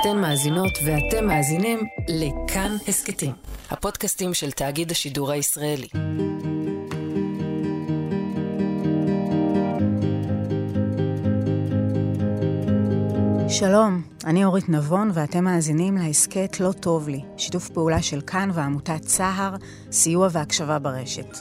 אתן 0.00 0.18
מאזינות 0.20 0.78
ואתם 0.86 1.26
מאזינים 1.26 1.78
לכאן 2.08 2.76
הסכתים, 2.88 3.32
הפודקאסטים 3.70 4.34
של 4.34 4.50
תאגיד 4.50 4.90
השידור 4.90 5.30
הישראלי. 5.30 5.88
שלום, 13.48 14.02
אני 14.24 14.44
אורית 14.44 14.68
נבון 14.68 15.10
ואתם 15.14 15.44
מאזינים 15.44 15.96
להסכת 15.96 16.60
לא 16.60 16.72
טוב 16.72 17.08
לי, 17.08 17.20
שיתוף 17.36 17.68
פעולה 17.68 18.02
של 18.02 18.20
כאן 18.20 18.50
ועמותת 18.54 19.00
צהר, 19.00 19.54
סיוע 19.92 20.28
והקשבה 20.32 20.78
ברשת. 20.78 21.38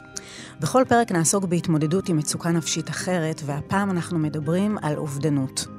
בכל 0.59 0.83
פרק 0.87 1.11
נעסוק 1.11 1.45
בהתמודדות 1.45 2.09
עם 2.09 2.17
מצוקה 2.17 2.51
נפשית 2.51 2.89
אחרת, 2.89 3.41
והפעם 3.45 3.91
אנחנו 3.91 4.19
מדברים 4.19 4.77
על 4.81 4.97
אובדנות. 4.97 5.74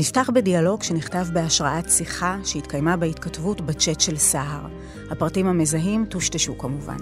נפתח 0.00 0.30
בדיאלוג 0.34 0.82
שנכתב 0.82 1.24
בהשראת 1.32 1.90
שיחה 1.90 2.36
שהתקיימה 2.44 2.96
בהתכתבות 2.96 3.60
בצ'אט 3.60 4.00
של 4.00 4.16
סהר. 4.16 4.66
הפרטים 5.10 5.46
המזהים 5.46 6.06
טושטשו 6.06 6.58
כמובן. 6.58 6.96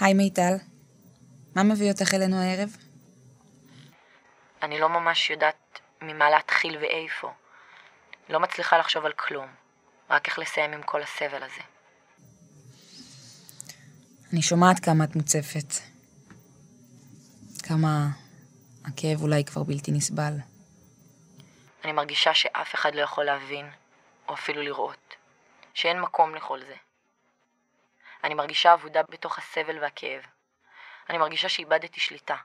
היי 0.00 0.14
מיטל, 0.14 0.54
מה 1.56 1.62
מביא 1.62 1.90
אותך 1.90 2.14
אלינו 2.14 2.36
הערב? 2.36 2.76
אני 4.62 4.80
לא 4.80 4.88
ממש 4.88 5.30
יודעת 5.30 5.80
ממה 6.02 6.30
להתחיל 6.30 6.78
ואיפה. 6.78 7.30
לא 8.28 8.40
מצליחה 8.40 8.78
לחשוב 8.78 9.04
על 9.04 9.12
כלום, 9.12 9.46
רק 10.12 10.28
איך 10.28 10.38
לסיים 10.38 10.72
עם 10.72 10.82
כל 10.82 11.02
הסבל 11.02 11.42
הזה. 11.42 11.60
אני 14.32 14.42
שומעת 14.42 14.84
כמה 14.84 15.04
את 15.04 15.16
מוצפת. 15.16 15.74
כמה 17.68 18.08
הכאב 18.84 19.22
אולי 19.22 19.44
כבר 19.44 19.62
בלתי 19.62 19.92
נסבל. 19.92 20.32
אני 21.84 21.92
מרגישה 21.92 22.34
שאף 22.34 22.74
אחד 22.74 22.94
לא 22.94 23.00
יכול 23.00 23.24
להבין, 23.24 23.70
או 24.28 24.34
אפילו 24.34 24.62
לראות, 24.62 25.14
שאין 25.74 26.00
מקום 26.00 26.34
לכל 26.34 26.60
זה. 26.60 26.74
אני 28.24 28.34
מרגישה 28.34 28.74
אבודה 28.74 29.02
בתוך 29.10 29.38
הסבל 29.38 29.78
והכאב. 29.78 30.20
אני 31.10 31.18
מרגישה 31.18 31.48
שאיבדתי 31.48 32.00
שליטה. 32.00 32.36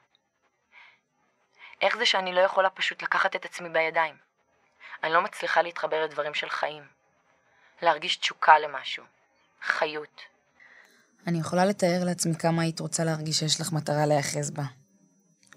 איך 1.82 1.98
זה 1.98 2.06
שאני 2.06 2.34
לא 2.34 2.42
יכולה 2.42 2.70
פשוט 2.70 3.02
לקחת 3.02 3.36
את 3.36 3.46
עצמי 3.46 3.70
בידיים? 3.70 4.16
אני 5.04 5.14
לא 5.14 5.22
מצליחה 5.22 5.62
להתחבר 5.62 6.04
לדברים 6.04 6.34
של 6.34 6.50
חיים. 6.50 6.97
להרגיש 7.82 8.18
תשוקה 8.18 8.60
למשהו. 8.60 9.04
חיות. 9.62 10.22
אני 11.28 11.40
יכולה 11.40 11.66
לתאר 11.66 12.04
לעצמי 12.04 12.36
כמה 12.36 12.62
היית 12.62 12.80
רוצה 12.80 13.04
להרגיש 13.04 13.40
שיש 13.40 13.62
לך 13.62 13.72
מטרה 13.72 14.06
להיאחז 14.06 14.52
בה. 14.52 14.64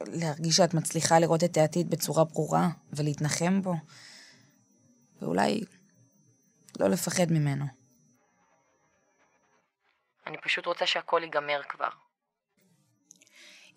להרגיש 0.00 0.56
שאת 0.56 0.74
מצליחה 0.74 1.18
לראות 1.18 1.44
את 1.44 1.56
העתיד 1.56 1.91
בצורה 1.91 2.24
ברורה 2.24 2.68
ולהתנחם 2.92 3.62
בו. 3.62 3.74
ואולי 5.22 5.60
לא 6.80 6.88
לפחד 6.88 7.26
ממנו. 7.30 7.64
אני 10.26 10.38
פשוט 10.38 10.66
רוצה 10.66 10.86
שהכל 10.86 11.20
ייגמר 11.24 11.60
כבר. 11.68 11.88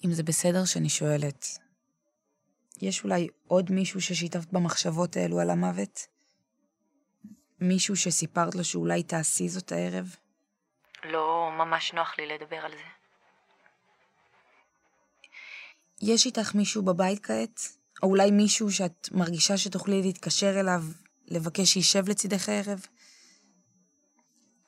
אם 0.05 0.11
זה 0.11 0.23
בסדר 0.23 0.65
שאני 0.65 0.89
שואלת, 0.89 1.45
יש 2.81 3.03
אולי 3.03 3.27
עוד 3.47 3.71
מישהו 3.71 4.01
ששיתפת 4.01 4.51
במחשבות 4.51 5.17
האלו 5.17 5.39
על 5.39 5.49
המוות? 5.49 6.07
מישהו 7.59 7.95
שסיפרת 7.95 8.55
לו 8.55 8.63
שאולי 8.63 9.03
תעשי 9.03 9.49
זאת 9.49 9.71
הערב? 9.71 10.15
לא 11.03 11.49
ממש 11.57 11.93
נוח 11.93 12.15
לי 12.17 12.27
לדבר 12.27 12.57
על 12.57 12.71
זה. 12.71 12.83
יש 16.01 16.25
איתך 16.25 16.55
מישהו 16.55 16.83
בבית 16.83 17.25
כעת? 17.25 17.59
או 18.03 18.07
אולי 18.07 18.31
מישהו 18.31 18.71
שאת 18.71 19.09
מרגישה 19.11 19.57
שתוכלי 19.57 20.01
להתקשר 20.01 20.59
אליו, 20.59 20.81
לבקש 21.27 21.73
שישב 21.73 22.09
לצידך 22.09 22.49
הערב? 22.49 22.85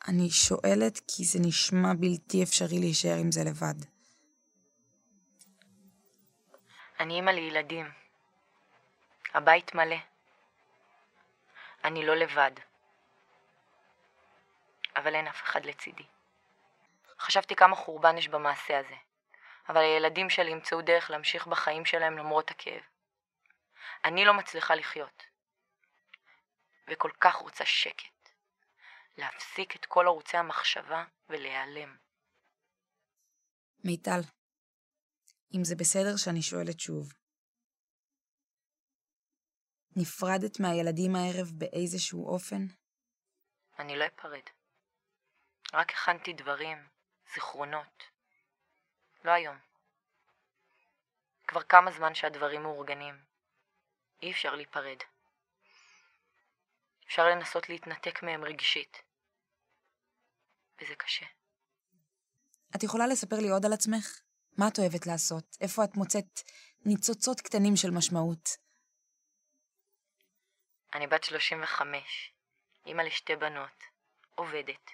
אני 0.07 0.29
שואלת 0.29 0.99
כי 1.07 1.23
זה 1.25 1.39
נשמע 1.41 1.93
בלתי 1.99 2.43
אפשרי 2.43 2.79
להישאר 2.79 3.15
עם 3.19 3.31
זה 3.31 3.43
לבד. 3.43 3.75
אני 6.99 7.15
אימא 7.15 7.31
לילדים. 7.31 7.85
הבית 9.33 9.75
מלא. 9.75 9.95
אני 11.83 12.05
לא 12.05 12.15
לבד. 12.15 12.51
אבל 14.97 15.15
אין 15.15 15.27
אף 15.27 15.43
אחד 15.43 15.65
לצידי. 15.65 16.05
חשבתי 17.19 17.55
כמה 17.55 17.75
חורבן 17.75 18.17
יש 18.17 18.27
במעשה 18.27 18.79
הזה, 18.79 18.95
אבל 19.69 19.81
הילדים 19.81 20.29
שלי 20.29 20.51
ימצאו 20.51 20.81
דרך 20.81 21.09
להמשיך 21.09 21.47
בחיים 21.47 21.85
שלהם 21.85 22.17
למרות 22.17 22.51
הכאב. 22.51 22.81
אני 24.05 24.25
לא 24.25 24.33
מצליחה 24.33 24.75
לחיות, 24.75 25.23
וכל 26.87 27.11
כך 27.19 27.35
רוצה 27.35 27.65
שקט. 27.65 28.29
להפסיק 29.17 29.75
את 29.75 29.85
כל 29.85 30.07
ערוצי 30.07 30.37
המחשבה 30.37 31.05
ולהיעלם. 31.29 31.97
מיטל, 33.83 34.19
אם 35.53 35.63
זה 35.63 35.75
בסדר 35.75 36.17
שאני 36.17 36.41
שואלת 36.41 36.79
שוב, 36.79 37.13
נפרדת 39.95 40.59
מהילדים 40.59 41.15
הערב 41.15 41.47
באיזשהו 41.53 42.27
אופן? 42.27 42.65
אני 43.79 43.95
לא 43.95 44.05
אפרד. 44.05 44.54
רק 45.75 45.91
הכנתי 45.91 46.33
דברים, 46.33 46.87
זיכרונות. 47.33 48.03
לא 49.23 49.31
היום. 49.31 49.57
כבר 51.47 51.63
כמה 51.63 51.91
זמן 51.91 52.15
שהדברים 52.15 52.63
מאורגנים. 52.63 53.23
אי 54.21 54.31
אפשר 54.31 54.55
להיפרד. 54.55 54.97
אפשר 57.07 57.25
לנסות 57.27 57.69
להתנתק 57.69 58.23
מהם 58.23 58.43
רגשית. 58.43 59.01
וזה 60.81 60.95
קשה. 60.95 61.25
את 62.75 62.83
יכולה 62.83 63.07
לספר 63.07 63.35
לי 63.35 63.49
עוד 63.49 63.65
על 63.65 63.73
עצמך? 63.73 64.19
מה 64.57 64.67
את 64.67 64.79
אוהבת 64.79 65.07
לעשות? 65.07 65.57
איפה 65.61 65.83
את 65.83 65.95
מוצאת 65.95 66.41
ניצוצות 66.85 67.41
קטנים 67.41 67.75
של 67.75 67.91
משמעות? 67.91 68.49
אני 70.93 71.07
בת 71.07 71.23
35, 71.23 72.33
אימא 72.85 73.01
לשתי 73.01 73.35
בנות, 73.35 73.83
עובדת. 74.35 74.91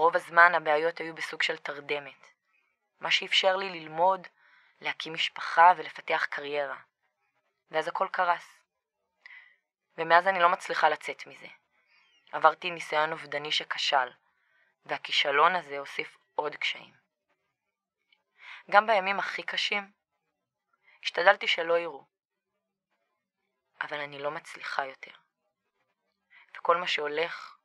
רוב 0.00 0.16
הזמן 0.16 0.54
הבעיות 0.54 1.00
היו 1.00 1.14
בסוג 1.14 1.42
של 1.42 1.56
תרדמת, 1.56 2.26
מה 3.00 3.10
שאפשר 3.10 3.56
לי 3.56 3.68
ללמוד, 3.70 4.26
להקים 4.80 5.14
משפחה 5.14 5.72
ולפתח 5.76 6.26
קריירה. 6.30 6.76
ואז 7.70 7.88
הכל 7.88 8.08
קרס. 8.12 8.62
ומאז 9.98 10.26
אני 10.26 10.38
לא 10.38 10.48
מצליחה 10.48 10.88
לצאת 10.88 11.26
מזה. 11.26 11.46
עברתי 12.32 12.70
ניסיון 12.70 13.12
אובדני 13.12 13.52
שכשל, 13.52 14.10
והכישלון 14.86 15.56
הזה 15.56 15.78
הוסיף 15.78 16.16
עוד 16.34 16.56
קשיים. 16.56 16.94
גם 18.70 18.86
בימים 18.86 19.18
הכי 19.18 19.42
קשים, 19.42 19.92
השתדלתי 21.02 21.48
שלא 21.48 21.78
יראו. 21.78 22.04
אבל 23.82 24.00
אני 24.00 24.18
לא 24.18 24.30
מצליחה 24.30 24.86
יותר. 24.86 25.14
וכל 26.56 26.76
מה 26.76 26.86
שהולך 26.86 27.59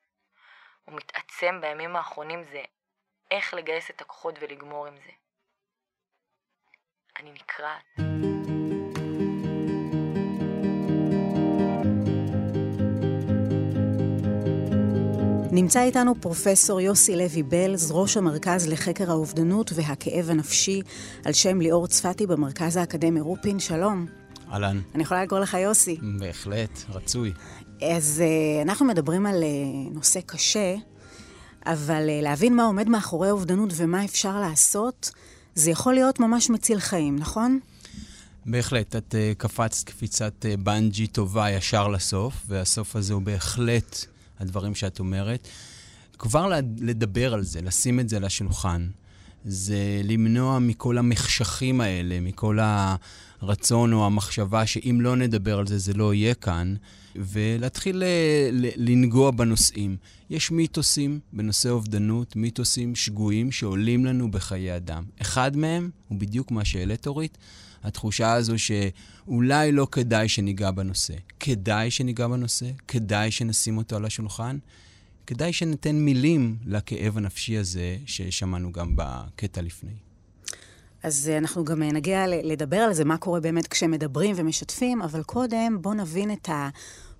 ומתעצם 0.88 1.62
בימים 1.62 1.96
האחרונים 1.96 2.44
זה 2.52 2.62
איך 3.32 3.54
לגייס 3.54 3.90
את 3.90 4.02
הכוחות 4.02 4.36
ולגמור 4.42 4.88
עם 4.88 4.94
זה. 4.96 5.12
אני 7.20 7.32
נקרעת. 7.32 8.16
נמצא 15.52 15.82
איתנו 15.82 16.16
פרופסור 16.22 16.82
יוסי 16.82 17.16
לוי 17.16 17.44
בלז, 17.44 17.92
ראש 17.92 18.18
המרכז 18.18 18.68
לחקר 18.68 19.12
האובדנות 19.12 19.72
והכאב 19.76 20.30
הנפשי, 20.30 20.82
על 21.26 21.34
שם 21.34 21.62
ליאור 21.62 21.88
צפתי 21.88 22.28
במרכז 22.28 22.78
האקדמי 22.78 23.20
רופין. 23.20 23.60
שלום. 23.60 24.06
אהלן. 24.52 24.82
אני 24.96 25.04
יכולה 25.04 25.24
לקרוא 25.24 25.40
לך 25.40 25.54
יוסי. 25.54 25.98
בהחלט, 26.20 26.80
רצוי. 26.90 27.34
אז 27.82 28.24
uh, 28.26 28.62
אנחנו 28.62 28.86
מדברים 28.86 29.26
על 29.26 29.44
uh, 29.44 29.96
נושא 29.96 30.20
קשה, 30.26 30.76
אבל 31.66 32.08
uh, 32.08 32.24
להבין 32.24 32.56
מה 32.56 32.64
עומד 32.64 32.90
מאחורי 32.90 33.28
האובדנות 33.28 33.70
ומה 33.76 34.06
אפשר 34.06 34.40
לעשות, 34.40 35.12
זה 35.56 35.72
יכול 35.72 35.94
להיות 35.94 36.20
ממש 36.20 36.50
מציל 36.50 36.80
חיים, 36.80 37.16
נכון? 37.16 37.60
בהחלט, 38.46 38.96
את 38.96 39.16
קפצת 39.38 39.88
קפיצת 39.88 40.46
בנג'י 40.64 41.08
טובה 41.08 41.52
ישר 41.52 41.88
לסוף, 41.88 42.34
והסוף 42.48 42.96
הזה 42.96 43.14
הוא 43.14 43.22
בהחלט 43.22 44.06
הדברים 44.40 44.76
שאת 44.76 45.00
אומרת. 45.00 45.48
כבר 46.20 46.52
לדבר 46.80 47.34
על 47.34 47.44
זה, 47.44 47.62
לשים 47.62 48.00
את 48.00 48.10
זה 48.10 48.18
על 48.18 48.24
השולחן, 48.24 48.88
זה 49.46 50.02
למנוע 50.04 50.60
מכל 50.60 50.98
המחשכים 50.98 51.82
האלה, 51.82 52.20
מכל 52.20 52.60
הרצון 53.42 53.94
או 53.94 54.06
המחשבה 54.06 54.66
שאם 54.66 54.98
לא 55.02 55.16
נדבר 55.16 55.60
על 55.60 55.68
זה, 55.68 55.78
זה 55.78 55.94
לא 55.94 56.14
יהיה 56.14 56.34
כאן, 56.34 56.76
ולהתחיל 57.16 58.04
לנגוע 58.78 59.32
בנושאים. 59.32 59.98
יש 60.30 60.52
מיתוסים 60.52 61.20
בנושא 61.34 61.70
אובדנות, 61.70 62.36
מיתוסים 62.36 62.96
שגויים 62.96 63.52
שעולים 63.52 64.06
לנו 64.06 64.32
בחיי 64.32 64.76
אדם. 64.76 65.04
אחד 65.22 65.58
מהם 65.58 65.90
הוא 66.08 66.20
בדיוק 66.20 66.52
מה 66.52 66.66
שהעלית, 66.66 67.08
אורית, 67.08 67.38
התחושה 67.84 68.34
הזו 68.34 68.54
שאולי 68.58 69.72
לא 69.72 69.88
כדאי 69.92 70.30
שניגע 70.30 70.72
בנושא. 70.72 71.14
כדאי 71.40 71.92
שניגע 71.92 72.28
בנושא, 72.28 72.70
כדאי 72.88 73.32
שנשים 73.32 73.78
אותו 73.78 73.96
על 73.96 74.06
השולחן, 74.06 74.58
כדאי 75.28 75.54
שניתן 75.54 75.96
מילים 75.96 76.58
לכאב 76.66 77.18
הנפשי 77.18 77.58
הזה 77.58 77.98
ששמענו 78.06 78.72
גם 78.72 78.94
בקטע 78.96 79.62
לפני. 79.62 79.92
אז 81.04 81.30
אה, 81.30 81.38
אנחנו 81.38 81.66
גם 81.66 81.84
אה, 81.84 81.92
נגיע 81.92 82.26
לדבר 82.28 82.78
על 82.78 82.94
זה, 82.94 83.06
מה 83.06 83.18
קורה 83.18 83.40
באמת 83.40 83.68
כשמדברים 83.68 84.36
ומשתפים, 84.38 85.02
אבל 85.02 85.24
קודם 85.24 85.78
בואו 85.82 85.94
נבין 85.94 86.32
את 86.32 86.50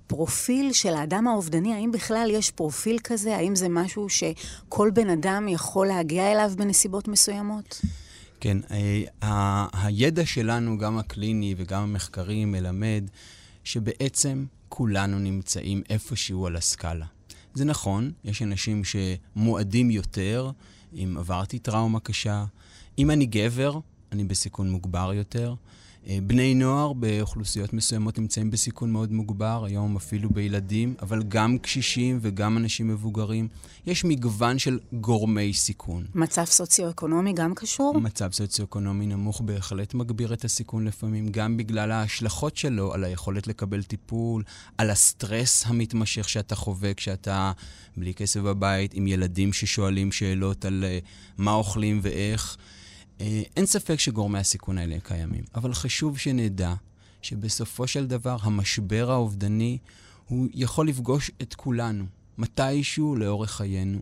הפרופיל 0.06 0.74
של 0.74 0.94
האדם 0.94 1.28
האובדני. 1.28 1.74
האם 1.74 1.92
בכלל 1.92 2.30
יש 2.32 2.52
פרופיל 2.52 2.98
כזה? 3.04 3.36
האם 3.36 3.56
זה 3.56 3.70
משהו 3.70 4.08
שכל 4.10 4.92
בן 4.94 5.10
אדם 5.10 5.48
יכול 5.48 5.88
להגיע 5.88 6.32
אליו 6.32 6.52
בנסיבות 6.58 7.08
מסוימות? 7.08 7.82
כן, 8.40 8.58
ה- 9.24 9.86
הידע 9.86 10.26
שלנו, 10.26 10.78
גם 10.78 10.98
הקליני 10.98 11.56
וגם 11.58 11.82
המחקרי, 11.84 12.46
מלמד 12.46 13.04
שבעצם 13.64 14.46
כולנו 14.70 15.20
נמצאים 15.20 15.82
איפשהו 15.90 16.48
על 16.48 16.56
הסקאלה. 16.56 17.06
זה 17.54 17.66
נכון, 17.66 18.12
יש 18.24 18.42
אנשים 18.42 18.82
שמועדים 18.84 19.92
יותר, 19.92 20.52
אם 20.94 21.16
עברתי 21.20 21.60
טראומה 21.60 22.00
קשה. 22.00 22.46
אם 22.98 23.12
אני 23.12 23.26
גבר, 23.26 23.80
אני 24.12 24.24
בסיכון 24.24 24.70
מוגבר 24.72 25.12
יותר. 25.14 25.56
אה, 26.10 26.18
בני 26.24 26.56
נוער 26.56 26.94
באוכלוסיות 26.94 27.74
מסוימות 27.74 28.20
נמצאים 28.20 28.52
בסיכון 28.52 28.92
מאוד 28.92 29.12
מוגבר, 29.12 29.66
היום 29.66 29.96
אפילו 29.96 30.30
בילדים, 30.30 30.94
אבל 31.02 31.24
גם 31.24 31.58
קשישים 31.58 32.20
וגם 32.22 32.58
אנשים 32.58 32.88
מבוגרים. 32.88 33.48
יש 33.86 34.06
מגוון 34.06 34.60
של 34.60 34.80
גורמי 34.94 35.54
סיכון. 35.54 36.06
מצב 36.16 36.44
סוציו-אקונומי 36.46 37.34
גם 37.34 37.56
קשור? 37.56 38.00
מצב 38.00 38.32
סוציו-אקונומי 38.32 39.06
נמוך 39.06 39.42
בהחלט 39.42 39.94
מגביר 39.94 40.34
את 40.34 40.46
הסיכון 40.46 40.86
לפעמים, 40.86 41.28
גם 41.32 41.58
בגלל 41.58 41.92
ההשלכות 41.92 42.58
שלו 42.58 42.94
על 42.94 43.04
היכולת 43.04 43.48
לקבל 43.48 43.84
טיפול, 43.84 44.44
על 44.78 44.90
הסטרס 44.90 45.64
המתמשך 45.68 46.30
שאתה 46.30 46.56
חווה 46.56 46.94
כשאתה 46.94 47.52
בלי 47.98 48.14
כסף 48.14 48.40
בבית, 48.40 48.94
עם 48.94 49.08
ילדים 49.08 49.54
ששואלים 49.54 50.12
שאלות 50.12 50.66
על 50.66 50.84
uh, 50.84 51.06
מה 51.38 51.54
אוכלים 51.54 52.00
ואיך. 52.04 52.58
אה, 53.22 53.42
אין 53.58 53.66
ספק 53.66 54.00
שגורמי 54.00 54.40
הסיכון 54.40 54.78
האלה 54.78 54.98
קיימים, 55.04 55.44
אבל 55.56 55.74
חשוב 55.74 56.18
שנדע 56.18 56.74
שבסופו 57.22 57.88
של 57.88 58.08
דבר 58.08 58.38
המשבר 58.42 59.12
האובדני 59.12 59.78
הוא 60.28 60.48
יכול 60.54 60.88
לפגוש 60.88 61.32
את 61.42 61.54
כולנו, 61.54 62.06
מתישהו 62.38 63.16
לאורך 63.16 63.52
חיינו. 63.52 64.00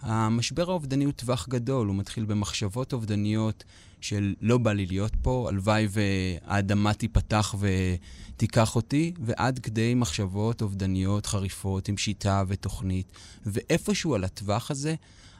המשבר 0.00 0.70
האובדני 0.70 1.04
הוא 1.04 1.12
טווח 1.12 1.48
גדול, 1.48 1.86
הוא 1.86 1.96
מתחיל 1.96 2.24
במחשבות 2.24 2.92
אובדניות 2.92 3.64
של 4.00 4.34
לא 4.40 4.58
בא 4.58 4.72
לי 4.72 4.86
להיות 4.86 5.12
פה, 5.22 5.46
הלוואי 5.48 5.86
והאדמה 5.90 6.94
תיפתח 6.94 7.54
ותיקח 7.58 8.76
אותי, 8.76 9.12
ועד 9.24 9.58
כדי 9.58 9.94
מחשבות 9.94 10.62
אובדניות 10.62 11.26
חריפות 11.26 11.88
עם 11.88 11.96
שיטה 11.96 12.42
ותוכנית. 12.48 13.12
ואיפשהו 13.46 14.14
על 14.14 14.24
הטווח 14.24 14.70
הזה 14.70 14.94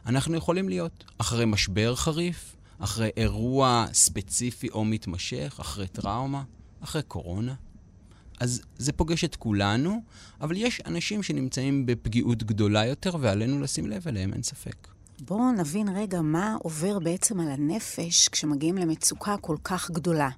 אנחנו 0.06 0.36
יכולים 0.36 0.68
להיות. 0.68 1.04
אחרי 1.18 1.44
משבר 1.44 1.94
חריף, 1.94 2.56
אחרי 2.84 3.10
אירוע 3.16 3.86
ספציפי 3.92 4.68
או 4.68 4.84
מתמשך, 4.84 5.56
אחרי 5.60 5.88
טראומה, 5.88 6.42
אחרי 6.80 7.02
קורונה. 7.02 7.54
אז 8.40 8.62
זה 8.78 8.92
פוגש 8.92 9.24
את 9.24 9.36
כולנו, 9.36 10.02
אבל 10.40 10.56
יש 10.56 10.80
אנשים 10.86 11.22
שנמצאים 11.22 11.86
בפגיעות 11.86 12.42
גדולה 12.42 12.86
יותר, 12.86 13.16
ועלינו 13.20 13.60
לשים 13.60 13.86
לב 13.86 14.08
אליהם, 14.08 14.32
אין 14.32 14.42
ספק. 14.42 14.88
בואו 15.20 15.52
נבין 15.52 15.88
רגע 15.88 16.20
מה 16.20 16.56
עובר 16.62 16.98
בעצם 16.98 17.40
על 17.40 17.48
הנפש 17.48 18.28
כשמגיעים 18.28 18.78
למצוקה 18.78 19.36
כל 19.40 19.56
כך 19.64 19.90
גדולה. 19.90 20.28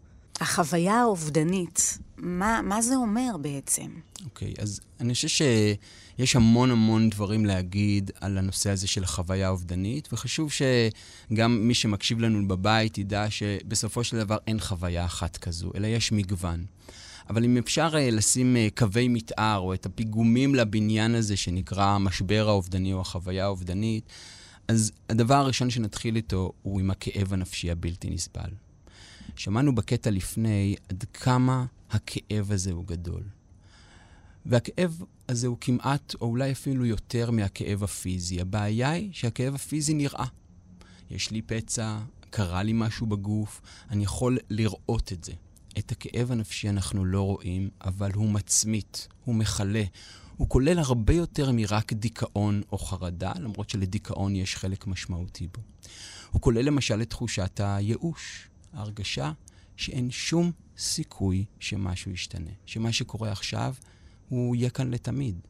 החוויה 0.41 0.95
האובדנית, 0.95 1.99
מה, 2.17 2.61
מה 2.63 2.83
זה 2.83 2.97
אומר 2.97 3.37
בעצם? 3.41 3.91
אוקיי, 4.25 4.55
okay, 4.59 4.63
אז 4.63 4.81
אני 5.01 5.15
חושב 5.15 5.29
שיש 5.29 6.37
המון 6.37 6.71
המון 6.71 7.11
דברים 7.11 7.45
להגיד 7.45 8.11
על 8.21 8.39
הנושא 8.39 8.71
הזה 8.71 8.87
של 8.87 9.05
החוויה 9.05 9.47
האובדנית, 9.47 10.09
וחשוב 10.13 10.51
שגם 10.53 11.69
מי 11.69 11.75
שמקשיב 11.75 12.21
לנו 12.21 12.49
בבית 12.49 12.99
ידע 12.99 13.31
שבסופו 13.31 14.05
של 14.05 14.19
דבר 14.19 14.37
אין 14.47 14.61
חוויה 14.61 15.05
אחת 15.05 15.37
כזו, 15.37 15.71
אלא 15.75 15.87
יש 15.87 16.13
מגוון. 16.13 16.65
אבל 17.31 17.45
אם 17.45 17.57
אפשר 17.57 17.93
uh, 17.93 17.97
לשים 17.97 18.57
uh, 18.57 18.79
קווי 18.79 19.09
מתאר 19.09 19.59
או 19.59 19.75
את 19.75 19.87
הפיגומים 19.87 20.55
לבניין 20.55 21.15
הזה 21.15 21.37
שנקרא 21.37 21.85
המשבר 21.85 22.49
האובדני 22.49 22.93
או 22.93 23.01
החוויה 23.01 23.45
האובדנית, 23.45 24.05
אז 24.69 24.93
הדבר 25.11 25.35
הראשון 25.35 25.71
שנתחיל 25.71 26.17
איתו 26.17 26.53
הוא 26.63 26.81
עם 26.81 26.91
הכאב 26.91 27.33
הנפשי 27.33 27.71
הבלתי 27.71 28.11
נסבל. 28.11 28.51
שמענו 29.37 29.75
בקטע 29.75 30.11
לפני 30.11 30.77
עד 30.89 31.05
כמה 31.13 31.67
הכאב 31.91 32.53
הזה 32.53 32.73
הוא 32.73 32.87
גדול. 32.87 33.23
והכאב 34.47 35.03
הזה 35.29 35.47
הוא 35.47 35.57
כמעט, 35.61 36.15
או 36.21 36.27
אולי 36.27 36.53
אפילו 36.53 36.87
יותר 36.87 37.31
מהכאב 37.31 37.85
הפיזי. 37.85 38.41
הבעיה 38.41 38.91
היא 38.91 39.11
שהכאב 39.13 39.55
הפיזי 39.55 39.95
נראה. 39.95 40.27
יש 41.11 41.31
לי 41.31 41.43
פצע, 41.43 41.99
קרה 42.31 42.63
לי 42.63 42.73
משהו 42.75 43.07
בגוף, 43.07 43.61
אני 43.91 44.05
יכול 44.05 44.39
לראות 44.51 45.13
את 45.13 45.25
זה. 45.25 45.33
את 45.79 45.93
הכאב 45.93 46.33
הנפשי 46.33 46.69
אנחנו 46.69 47.05
לא 47.05 47.23
רואים, 47.23 47.71
אבל 47.81 48.13
הוא 48.15 48.31
מצמית, 48.31 49.09
הוא 49.25 49.35
מכלה. 49.35 49.85
הוא 50.37 50.49
כולל 50.49 50.79
הרבה 50.79 51.15
יותר 51.15 51.53
מרק 51.53 51.93
דיכאון 51.93 52.63
או 52.73 52.79
חרדה, 52.79 53.33
למרות 53.41 53.71
שלדיכאון 53.71 54.37
יש 54.37 54.57
חלק 54.57 54.87
משמעותי 54.87 55.49
בו. 55.55 55.63
הוא 56.31 56.41
כולל 56.41 56.63
למשל 56.63 57.03
את 57.03 57.11
תחושת 57.11 57.61
הייאוש, 57.65 58.49
ההרגשה 58.75 59.33
שאין 59.77 60.11
שום 60.11 60.51
סיכוי 60.79 61.45
שמשהו 61.61 62.11
ישתנה, 62.11 62.51
שמה 62.67 62.93
שקורה 62.93 63.33
עכשיו 63.33 63.75
הוא 64.29 64.57
יהיה 64.57 64.71
כאן 64.71 64.91
לתמיד. 64.91 65.41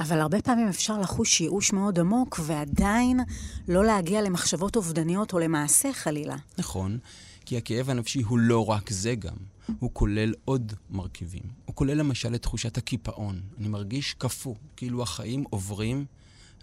אבל 0.00 0.20
הרבה 0.20 0.42
פעמים 0.42 0.68
אפשר 0.68 0.98
לחוש 0.98 1.40
ייאוש 1.40 1.72
מאוד 1.72 1.98
עמוק 1.98 2.40
ועדיין 2.42 3.20
לא 3.68 3.84
להגיע 3.84 4.22
למחשבות 4.22 4.76
אובדניות 4.76 5.32
או 5.32 5.38
למעשה 5.38 5.92
חלילה. 5.92 6.36
נכון, 6.58 6.98
כי 7.46 7.56
הכאב 7.56 7.90
הנפשי 7.90 8.22
הוא 8.22 8.38
לא 8.38 8.70
רק 8.70 8.90
זה 8.90 9.14
גם, 9.14 9.36
הוא 9.78 9.90
כולל 9.92 10.34
עוד 10.44 10.72
מרכיבים. 10.90 11.42
הוא 11.64 11.74
כולל 11.74 11.94
למשל 11.94 12.34
את 12.34 12.42
תחושת 12.42 12.78
הקיפאון. 12.78 13.40
אני 13.58 13.68
מרגיש 13.68 14.14
קפוא, 14.14 14.54
כאילו 14.76 15.02
החיים 15.02 15.44
עוברים 15.50 16.04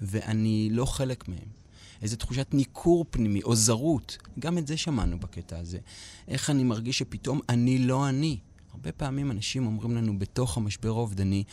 ואני 0.01 0.69
לא 0.71 0.86
חלק 0.86 1.27
מהם. 1.27 1.60
איזו 2.01 2.15
תחושת 2.15 2.47
ניכור 2.53 3.06
פנימי 3.09 3.44
או 3.44 3.56
זרות. 3.56 4.18
גם 4.39 4.57
את 4.57 4.68
זה 4.68 4.77
שמענו 4.77 5.19
בקטע 5.19 5.59
הזה. 5.59 5.79
איך 6.27 6.49
אני 6.49 6.63
מרגיש 6.63 6.97
שפתאום 6.97 7.39
אני 7.49 7.77
לא 7.77 8.09
אני. 8.09 8.39
הרבה 8.71 8.91
פעמים 8.91 9.31
אנשים 9.31 9.65
אומרים 9.65 9.95
לנו 9.95 10.19
בתוך 10.19 10.57
המשבר 10.57 10.89
האובדני, 10.89 11.44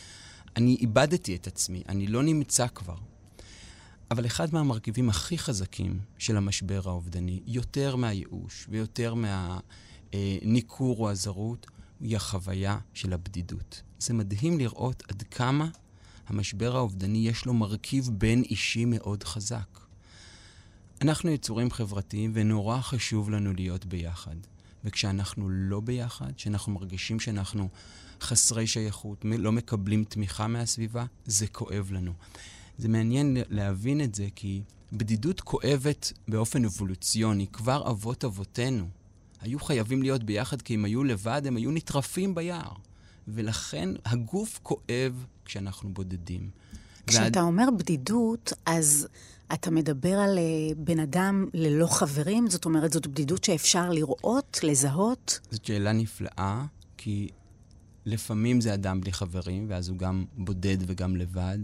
אני 0.56 0.76
איבדתי 0.80 1.34
את 1.36 1.46
עצמי, 1.46 1.82
אני 1.88 2.06
לא 2.06 2.22
נמצא 2.22 2.66
כבר. 2.66 2.96
אבל 4.10 4.26
אחד 4.26 4.54
מהמרכיבים 4.54 5.08
הכי 5.08 5.38
חזקים 5.38 6.00
של 6.18 6.36
המשבר 6.36 6.80
האובדני, 6.84 7.42
יותר 7.46 7.96
מהייאוש 7.96 8.66
ויותר 8.70 9.14
מהניכור 10.12 10.98
או 10.98 11.10
הזרות, 11.10 11.66
היא 12.00 12.16
החוויה 12.16 12.78
של 12.94 13.12
הבדידות. 13.12 13.82
זה 13.98 14.14
מדהים 14.14 14.58
לראות 14.58 15.02
עד 15.08 15.22
כמה 15.22 15.68
המשבר 16.26 16.76
האובדני 16.76 17.28
יש 17.28 17.46
לו 17.46 17.54
מרכיב 17.54 18.10
בין 18.12 18.42
אישי 18.42 18.84
מאוד 18.84 19.24
חזק. 19.24 19.85
אנחנו 21.02 21.30
יצורים 21.30 21.70
חברתיים 21.70 22.30
ונורא 22.34 22.80
חשוב 22.80 23.30
לנו 23.30 23.52
להיות 23.52 23.84
ביחד. 23.86 24.36
וכשאנחנו 24.84 25.48
לא 25.48 25.80
ביחד, 25.80 26.32
כשאנחנו 26.36 26.72
מרגישים 26.72 27.20
שאנחנו 27.20 27.68
חסרי 28.20 28.66
שייכות, 28.66 29.24
לא 29.24 29.52
מקבלים 29.52 30.04
תמיכה 30.04 30.46
מהסביבה, 30.46 31.04
זה 31.24 31.46
כואב 31.46 31.88
לנו. 31.92 32.12
זה 32.78 32.88
מעניין 32.88 33.36
להבין 33.50 34.00
את 34.00 34.14
זה, 34.14 34.26
כי 34.34 34.62
בדידות 34.92 35.40
כואבת 35.40 36.12
באופן 36.28 36.64
אבולוציוני. 36.64 37.46
כבר 37.46 37.90
אבות 37.90 38.24
אבותינו 38.24 38.88
היו 39.40 39.60
חייבים 39.60 40.02
להיות 40.02 40.22
ביחד, 40.22 40.62
כי 40.62 40.74
אם 40.74 40.84
היו 40.84 41.04
לבד, 41.04 41.42
הם 41.46 41.56
היו 41.56 41.70
נטרפים 41.70 42.34
ביער. 42.34 42.72
ולכן 43.28 43.88
הגוף 44.04 44.60
כואב 44.62 45.24
כשאנחנו 45.44 45.94
בודדים. 45.94 46.50
כשאתה 47.06 47.38
ועד... 47.38 47.46
אומר 47.46 47.68
בדידות, 47.78 48.52
אז 48.66 49.08
אתה 49.52 49.70
מדבר 49.70 50.18
על 50.18 50.38
uh, 50.38 50.74
בן 50.76 50.98
אדם 50.98 51.46
ללא 51.54 51.86
חברים? 51.86 52.50
זאת 52.50 52.64
אומרת, 52.64 52.92
זאת 52.92 53.06
בדידות 53.06 53.44
שאפשר 53.44 53.90
לראות, 53.90 54.60
לזהות? 54.62 55.40
זאת 55.50 55.64
שאלה 55.64 55.92
נפלאה, 55.92 56.64
כי 56.96 57.28
לפעמים 58.06 58.60
זה 58.60 58.74
אדם 58.74 59.00
בלי 59.00 59.12
חברים, 59.12 59.66
ואז 59.68 59.88
הוא 59.88 59.98
גם 59.98 60.24
בודד 60.36 60.76
וגם 60.86 61.16
לבד, 61.16 61.58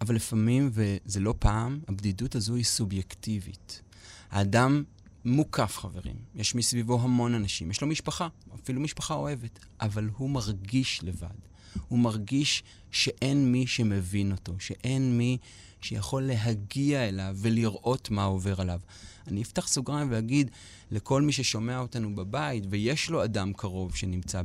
אבל 0.00 0.14
לפעמים, 0.14 0.70
וזה 0.72 1.20
לא 1.20 1.34
פעם, 1.38 1.80
הבדידות 1.88 2.34
הזו 2.34 2.54
היא 2.54 2.64
סובייקטיבית. 2.64 3.82
האדם 4.30 4.84
מוקף 5.24 5.78
חברים, 5.78 6.16
יש 6.34 6.54
מסביבו 6.54 7.00
המון 7.00 7.34
אנשים, 7.34 7.70
יש 7.70 7.80
לו 7.80 7.86
משפחה, 7.86 8.28
אפילו 8.62 8.80
משפחה 8.80 9.14
אוהבת, 9.14 9.58
אבל 9.80 10.08
הוא 10.16 10.30
מרגיש 10.30 11.00
לבד. 11.02 11.55
הוא 11.88 11.98
מרגיש 11.98 12.62
שאין 12.90 13.52
מי 13.52 13.66
שמבין 13.66 14.32
אותו, 14.32 14.52
שאין 14.58 15.18
מי 15.18 15.38
שיכול 15.80 16.22
להגיע 16.22 17.08
אליו 17.08 17.36
ולראות 17.38 18.10
מה 18.10 18.24
עובר 18.24 18.60
עליו. 18.60 18.80
אני 19.26 19.42
אפתח 19.42 19.68
סוגריים 19.68 20.08
ואגיד 20.10 20.50
לכל 20.90 21.22
מי 21.22 21.32
ששומע 21.32 21.78
אותנו 21.78 22.14
בבית 22.14 22.64
ויש 22.70 23.10
לו 23.10 23.24
אדם 23.24 23.52
קרוב 23.52 23.94
שנמצא 23.94 24.42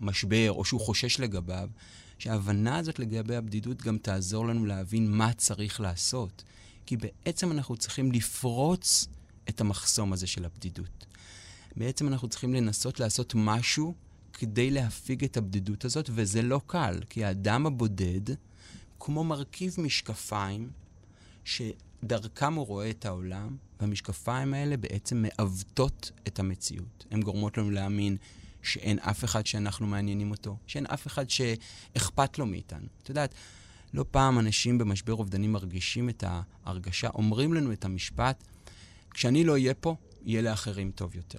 במשבר 0.00 0.52
או 0.52 0.64
שהוא 0.64 0.80
חושש 0.80 1.20
לגביו, 1.20 1.68
שההבנה 2.18 2.76
הזאת 2.76 2.98
לגבי 2.98 3.36
הבדידות 3.36 3.82
גם 3.82 3.98
תעזור 3.98 4.46
לנו 4.46 4.66
להבין 4.66 5.10
מה 5.10 5.32
צריך 5.32 5.80
לעשות. 5.80 6.42
כי 6.86 6.96
בעצם 6.96 7.52
אנחנו 7.52 7.76
צריכים 7.76 8.12
לפרוץ 8.12 9.06
את 9.48 9.60
המחסום 9.60 10.12
הזה 10.12 10.26
של 10.26 10.44
הבדידות. 10.44 11.06
בעצם 11.76 12.08
אנחנו 12.08 12.28
צריכים 12.28 12.54
לנסות 12.54 13.00
לעשות 13.00 13.32
משהו 13.36 13.94
כדי 14.34 14.70
להפיג 14.70 15.24
את 15.24 15.36
הבדידות 15.36 15.84
הזאת, 15.84 16.10
וזה 16.12 16.42
לא 16.42 16.60
קל, 16.66 17.00
כי 17.10 17.24
האדם 17.24 17.66
הבודד, 17.66 18.34
כמו 19.00 19.24
מרכיב 19.24 19.74
משקפיים, 19.78 20.70
שדרכם 21.44 22.54
הוא 22.54 22.66
רואה 22.66 22.90
את 22.90 23.06
העולם, 23.06 23.56
והמשקפיים 23.80 24.54
האלה 24.54 24.76
בעצם 24.76 25.22
מעוותות 25.22 26.10
את 26.26 26.38
המציאות. 26.38 27.06
הן 27.10 27.20
גורמות 27.20 27.58
לנו 27.58 27.70
להאמין 27.70 28.16
שאין 28.62 28.98
אף 28.98 29.24
אחד 29.24 29.46
שאנחנו 29.46 29.86
מעניינים 29.86 30.30
אותו, 30.30 30.56
שאין 30.66 30.86
אף 30.86 31.06
אחד 31.06 31.30
שאכפת 31.30 32.38
לו 32.38 32.46
מאיתנו. 32.46 32.86
את 33.02 33.08
יודעת, 33.08 33.34
לא 33.94 34.04
פעם 34.10 34.38
אנשים 34.38 34.78
במשבר 34.78 35.14
אובדני 35.14 35.46
מרגישים 35.46 36.08
את 36.08 36.24
ההרגשה, 36.26 37.08
אומרים 37.08 37.54
לנו 37.54 37.72
את 37.72 37.84
המשפט, 37.84 38.44
כשאני 39.10 39.44
לא 39.44 39.52
אהיה 39.52 39.74
פה, 39.74 39.96
יהיה 40.24 40.42
לאחרים 40.42 40.90
טוב 40.90 41.16
יותר. 41.16 41.38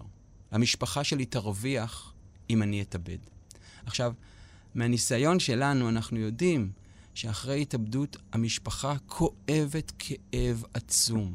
המשפחה 0.52 1.04
שלי 1.04 1.26
תרוויח 1.26 2.15
אם 2.50 2.64
אני 2.64 2.82
אתאבד. 2.82 3.18
עכשיו, 3.86 4.14
מהניסיון 4.76 5.40
שלנו 5.40 5.90
אנחנו 5.90 6.20
יודעים 6.20 6.72
שאחרי 7.14 7.62
התאבדות 7.62 8.18
המשפחה 8.34 8.96
כואבת 9.08 9.92
כאב 10.00 10.64
עצום. 10.74 11.34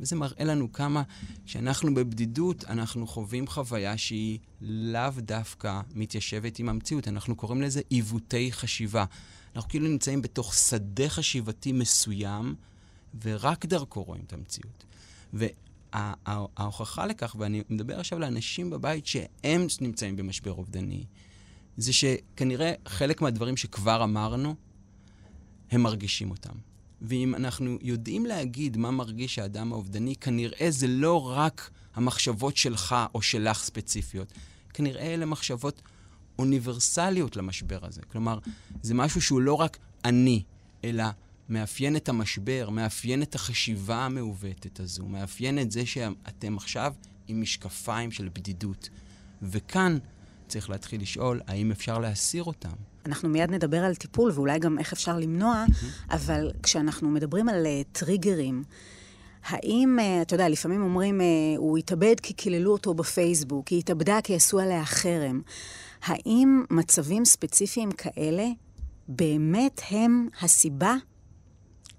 וזה 0.00 0.16
מראה 0.16 0.44
לנו 0.44 0.72
כמה 0.72 1.02
כשאנחנו 1.46 1.94
בבדידות, 1.94 2.64
אנחנו 2.64 3.06
חווים 3.06 3.46
חוויה 3.46 3.98
שהיא 3.98 4.38
לאו 4.60 5.10
דווקא 5.18 5.80
מתיישבת 5.94 6.58
עם 6.58 6.68
המציאות. 6.68 7.08
אנחנו 7.08 7.36
קוראים 7.36 7.62
לזה 7.62 7.80
עיוותי 7.88 8.52
חשיבה. 8.52 9.04
אנחנו 9.56 9.70
כאילו 9.70 9.88
נמצאים 9.88 10.22
בתוך 10.22 10.54
שדה 10.54 11.08
חשיבתי 11.08 11.72
מסוים, 11.72 12.54
ורק 13.22 13.66
דרכו 13.66 14.02
רואים 14.02 14.22
את 14.26 14.32
המציאות. 14.32 14.84
וההוכחה 15.94 17.06
לכך, 17.06 17.36
ואני 17.38 17.62
מדבר 17.68 18.00
עכשיו 18.00 18.18
לאנשים 18.18 18.70
בבית 18.70 19.06
שהם 19.06 19.66
נמצאים 19.80 20.16
במשבר 20.16 20.52
אובדני, 20.52 21.04
זה 21.76 21.92
שכנראה 21.92 22.72
חלק 22.88 23.22
מהדברים 23.22 23.56
שכבר 23.56 24.04
אמרנו, 24.04 24.54
הם 25.70 25.82
מרגישים 25.82 26.30
אותם. 26.30 26.54
ואם 27.02 27.34
אנחנו 27.34 27.78
יודעים 27.82 28.26
להגיד 28.26 28.76
מה 28.76 28.90
מרגיש 28.90 29.38
האדם 29.38 29.72
האובדני, 29.72 30.16
כנראה 30.16 30.66
זה 30.70 30.86
לא 30.86 31.30
רק 31.30 31.70
המחשבות 31.94 32.56
שלך 32.56 32.96
או 33.14 33.22
שלך 33.22 33.58
ספציפיות. 33.58 34.32
כנראה 34.74 35.14
אלה 35.14 35.26
מחשבות 35.26 35.82
אוניברסליות 36.38 37.36
למשבר 37.36 37.78
הזה. 37.82 38.00
כלומר, 38.12 38.38
זה 38.82 38.94
משהו 38.94 39.20
שהוא 39.22 39.40
לא 39.40 39.54
רק 39.54 39.78
אני, 40.04 40.42
אלא 40.84 41.04
מאפיין 41.48 41.96
את 41.96 42.08
המשבר, 42.08 42.68
מאפיין 42.70 43.22
את 43.22 43.34
החשיבה 43.34 43.96
המעוותת 43.96 44.80
הזו, 44.80 45.06
מאפיין 45.06 45.58
את 45.58 45.70
זה 45.70 45.86
שאתם 45.86 46.56
עכשיו 46.56 46.92
עם 47.28 47.40
משקפיים 47.40 48.10
של 48.10 48.28
בדידות. 48.32 48.88
וכאן 49.42 49.98
צריך 50.48 50.70
להתחיל 50.70 51.02
לשאול 51.02 51.40
האם 51.46 51.70
אפשר 51.70 51.98
להסיר 51.98 52.44
אותם. 52.44 52.72
אנחנו 53.06 53.28
מיד 53.28 53.50
נדבר 53.50 53.84
על 53.84 53.94
טיפול 53.94 54.32
ואולי 54.34 54.58
גם 54.58 54.78
איך 54.78 54.92
אפשר 54.92 55.18
למנוע. 55.18 55.64
אבל 56.10 56.50
כשאנחנו 56.62 57.10
מדברים 57.10 57.48
על 57.48 57.66
uh, 57.66 57.98
טריגרים, 57.98 58.64
האם, 59.44 59.98
uh, 59.98 60.22
אתה 60.22 60.34
יודע, 60.34 60.48
לפעמים 60.48 60.82
אומרים, 60.82 61.20
uh, 61.20 61.24
הוא 61.56 61.78
התאבד 61.78 62.20
כי 62.22 62.32
קיללו 62.32 62.72
אותו 62.72 62.94
בפייסבוק, 62.94 63.68
היא 63.68 63.78
התאבדה 63.78 64.18
כי 64.24 64.34
עשו 64.34 64.60
עליה 64.60 64.84
חרם. 64.84 65.40
האם 66.04 66.64
מצבים 66.70 67.24
ספציפיים 67.24 67.92
כאלה 67.92 68.46
באמת 69.08 69.80
הם 69.90 70.28
הסיבה? 70.42 70.94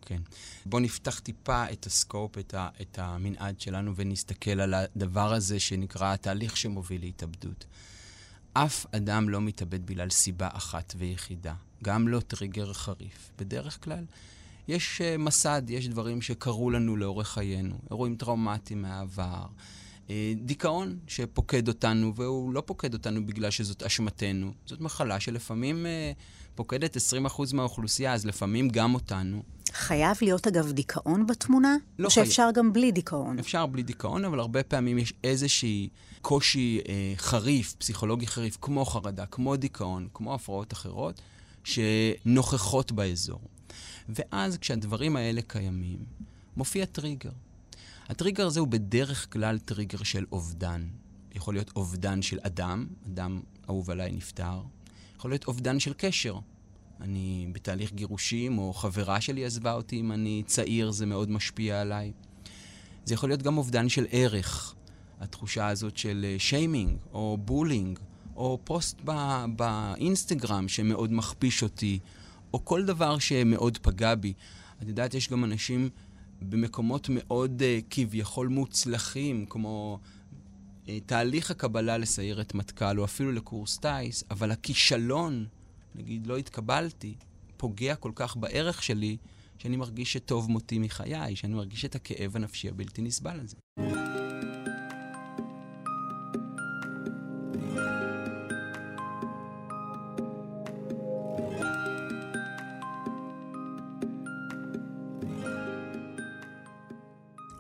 כן. 0.06 0.22
בואו 0.66 0.82
נפתח 0.82 1.20
טיפה 1.20 1.72
את 1.72 1.86
הסקופ, 1.86 2.38
את, 2.38 2.54
ה, 2.54 2.70
את 2.82 3.00
המנעד 3.00 3.60
שלנו, 3.60 3.96
ונסתכל 3.96 4.60
על 4.60 4.74
הדבר 4.74 5.34
הזה 5.34 5.60
שנקרא 5.60 6.14
התהליך 6.14 6.58
שמוביל 6.58 7.02
להתאבדות. 7.02 7.66
אף 8.54 8.86
אדם 8.92 9.30
לא 9.30 9.42
מתאבד 9.42 9.86
בגלל 9.86 10.10
סיבה 10.10 10.50
אחת 10.54 10.94
ויחידה, 10.98 11.54
גם 11.84 12.08
לא 12.08 12.20
טריגר 12.20 12.74
חריף. 12.74 13.32
בדרך 13.38 13.84
כלל, 13.84 14.06
יש 14.68 15.02
uh, 15.02 15.18
מסד, 15.18 15.62
יש 15.70 15.88
דברים 15.88 16.22
שקרו 16.22 16.70
לנו 16.70 16.96
לאורך 16.96 17.28
חיינו, 17.28 17.76
אירועים 17.92 18.16
טראומטיים 18.16 18.82
מהעבר, 18.82 19.46
uh, 20.08 20.12
דיכאון 20.36 21.00
שפוקד 21.08 21.68
אותנו, 21.68 22.16
והוא 22.16 22.54
לא 22.54 22.64
פוקד 22.66 22.94
אותנו 22.94 23.26
בגלל 23.26 23.50
שזאת 23.50 23.84
אשמתנו, 23.84 24.54
זאת 24.66 24.82
מחלה 24.82 25.20
שלפעמים 25.20 25.86
uh, 25.86 26.20
פוקדת 26.56 26.98
20% 26.98 27.00
מהאוכלוסייה, 27.54 28.14
אז 28.14 28.26
לפעמים 28.26 28.70
גם 28.70 28.94
אותנו. 28.94 29.44
חייב 29.76 30.18
להיות, 30.22 30.48
אגב, 30.48 30.72
דיכאון 30.72 31.28
בתמונה? 31.28 31.76
לא 32.00 32.06
או 32.06 32.12
שאפשר 32.12 32.48
חי... 32.54 32.60
גם 32.60 32.74
בלי 32.74 32.92
דיכאון? 32.92 33.40
אפשר 33.40 33.66
בלי 33.66 33.84
דיכאון, 33.84 34.26
אבל 34.26 34.40
הרבה 34.40 34.64
פעמים 34.64 34.98
יש 34.98 35.14
איזושהי 35.24 35.90
קושי 36.22 36.80
אה, 36.90 37.14
חריף, 37.18 37.76
פסיכולוגי 37.78 38.28
חריף, 38.28 38.58
כמו 38.62 38.86
חרדה, 38.86 39.26
כמו 39.26 39.56
דיכאון, 39.56 40.08
כמו 40.14 40.34
הפרעות 40.34 40.74
אחרות, 40.74 41.22
שנוכחות 41.64 42.92
באזור. 42.92 43.40
ואז 44.10 44.58
כשהדברים 44.58 45.16
האלה 45.16 45.42
קיימים, 45.42 46.00
מופיע 46.58 46.86
טריגר. 46.86 47.32
הטריגר 48.10 48.48
הזה 48.48 48.60
הוא 48.60 48.68
בדרך 48.68 49.34
כלל 49.34 49.58
טריגר 49.58 50.04
של 50.04 50.26
אובדן. 50.32 50.88
יכול 51.36 51.54
להיות 51.54 51.72
אובדן 51.76 52.22
של 52.22 52.38
אדם, 52.42 52.88
אדם 53.08 53.42
אהוב 53.70 53.92
עליי 53.92 54.12
נפטר. 54.12 54.62
יכול 55.18 55.32
להיות 55.32 55.48
אובדן 55.48 55.80
של 55.80 55.94
קשר. 55.98 56.40
אני 57.02 57.48
בתהליך 57.52 57.94
גירושים, 57.94 58.58
או 58.58 58.74
חברה 58.74 59.22
שלי 59.22 59.46
עזבה 59.46 59.74
אותי 59.74 60.00
אם 60.00 60.12
אני 60.12 60.44
צעיר, 60.46 60.92
זה 60.92 61.06
מאוד 61.06 61.32
משפיע 61.32 61.82
עליי. 61.82 62.12
זה 63.06 63.14
יכול 63.14 63.30
להיות 63.30 63.42
גם 63.42 63.58
אובדן 63.58 63.90
של 63.90 64.06
ערך. 64.12 64.76
התחושה 65.20 65.68
הזאת 65.68 65.98
של 65.98 66.36
שיימינג, 66.38 66.92
אה, 66.92 66.98
או 67.14 67.38
bullying, 67.42 68.00
או 68.36 68.60
פוסט 68.64 69.02
בא, 69.02 69.46
באינסטגרם 69.56 70.68
שמאוד 70.68 71.14
מכפיש 71.14 71.64
אותי, 71.64 72.00
או 72.54 72.66
כל 72.66 72.86
דבר 72.86 73.20
שמאוד 73.20 73.78
פגע 73.78 74.16
בי. 74.16 74.34
את 74.82 74.88
יודעת, 74.88 75.14
יש 75.14 75.30
גם 75.30 75.44
אנשים 75.44 75.90
במקומות 76.42 77.08
מאוד 77.10 77.62
אה, 77.62 77.84
כביכול 77.90 78.48
מוצלחים, 78.48 79.46
כמו 79.50 80.00
uh, 80.86 80.90
תהליך 81.06 81.52
הקבלה 81.52 81.98
לסיירת 81.98 82.56
מטכ"ל, 82.56 83.00
או 83.00 83.06
אפילו 83.06 83.32
לקורס 83.32 83.78
טיס, 83.78 84.24
אבל 84.32 84.52
הכישלון, 84.52 85.46
נגיד 85.96 86.28
לא 86.28 86.38
התקבלתי, 86.38 87.16
פוגע 87.58 87.96
כל 87.96 88.12
כך 88.16 88.38
בערך 88.38 88.84
שלי, 88.84 89.18
שאני 89.58 89.78
מרגיש 89.78 90.14
שטוב 90.14 90.52
מותי 90.52 90.80
מחיי, 90.80 91.36
שאני 91.36 91.54
מרגיש 91.54 91.86
את 91.86 91.96
הכאב 91.96 92.36
הנפשי 92.36 92.70
הבלתי 92.70 93.02
נסבל 93.02 93.40
הזה. 93.40 93.56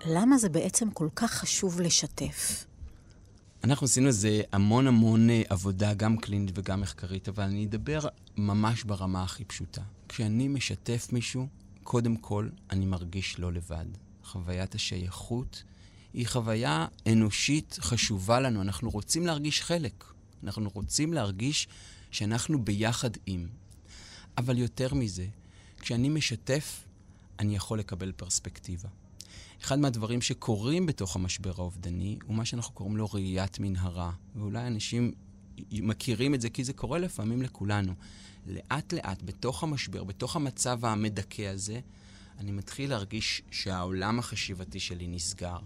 למה 0.08 0.38
זה 0.38 0.50
בעצם 0.50 0.92
כל 0.92 1.10
כך 1.16 1.32
חשוב 1.32 1.82
לשתף? 1.82 2.66
אנחנו 3.66 3.86
עשינו 3.86 4.08
איזה 4.08 4.42
המון 4.52 4.88
המון 4.88 5.30
אה, 5.30 5.42
עבודה, 5.50 5.94
גם 5.94 6.18
קלינית 6.18 6.58
וגם 6.58 6.82
מחקרית, 6.82 7.30
אבל 7.30 7.44
אני 7.44 7.66
אדבר 7.66 8.00
ממש 8.38 8.84
ברמה 8.84 9.24
הכי 9.24 9.46
פשוטה. 9.46 9.82
כשאני 10.10 10.48
משתף 10.48 11.08
מישהו, 11.12 11.48
קודם 11.84 12.18
כל 12.18 12.50
אני 12.70 12.86
מרגיש 12.86 13.40
לא 13.40 13.54
לבד. 13.54 13.86
חוויית 14.24 14.76
השייכות 14.76 15.64
היא 16.14 16.28
חוויה 16.28 16.88
אנושית 17.12 17.78
חשובה 17.82 18.40
לנו. 18.40 18.62
אנחנו 18.62 18.90
רוצים 18.90 19.26
להרגיש 19.26 19.62
חלק. 19.62 20.04
אנחנו 20.44 20.70
רוצים 20.74 21.14
להרגיש 21.14 21.68
שאנחנו 22.12 22.66
ביחד 22.66 23.12
עם. 23.26 23.48
אבל 24.38 24.58
יותר 24.58 24.94
מזה, 24.94 25.26
כשאני 25.80 26.10
משתף, 26.10 26.84
אני 27.40 27.56
יכול 27.56 27.80
לקבל 27.80 28.12
פרספקטיבה. 28.12 28.90
אחד 29.64 29.80
מהדברים 29.80 30.22
שקורים 30.22 30.86
בתוך 30.86 31.16
המשבר 31.16 31.54
האובדני 31.58 32.18
הוא 32.24 32.36
מה 32.36 32.46
שאנחנו 32.46 32.74
קוראים 32.74 32.98
לו 32.98 33.08
ראיית 33.14 33.60
מנהרה. 33.60 34.12
ואולי 34.36 34.68
אנשים 34.68 35.12
מכירים 35.72 36.36
את 36.36 36.42
זה 36.42 36.50
כי 36.50 36.64
זה 36.64 36.74
קורה 36.74 37.00
לפעמים 37.00 37.42
לכולנו. 37.42 37.94
לאט 38.48 38.94
לאט, 38.94 39.22
בתוך 39.24 39.64
המשבר, 39.64 40.04
בתוך 40.04 40.36
המצב 40.36 40.86
המדכא 40.86 41.42
הזה, 41.42 41.80
אני 42.40 42.52
מתחיל 42.52 42.90
להרגיש 42.90 43.42
שהעולם 43.52 44.20
החשיבתי 44.20 44.80
שלי 44.80 45.08
נסגר. 45.08 45.58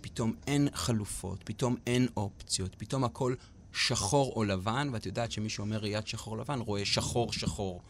פתאום 0.00 0.32
אין 0.46 0.68
חלופות, 0.74 1.42
פתאום 1.44 1.76
אין 1.86 2.08
אופציות, 2.16 2.74
פתאום 2.78 3.04
הכל 3.04 3.34
שחור 3.72 4.32
או 4.36 4.44
לבן, 4.44 4.88
ואת 4.92 5.06
יודעת 5.06 5.32
שמי 5.32 5.48
שאומר 5.48 5.78
ראיית 5.78 6.06
שחור 6.06 6.38
לבן 6.38 6.58
רואה 6.58 6.84
שחור 6.84 7.32
שחור. 7.32 7.82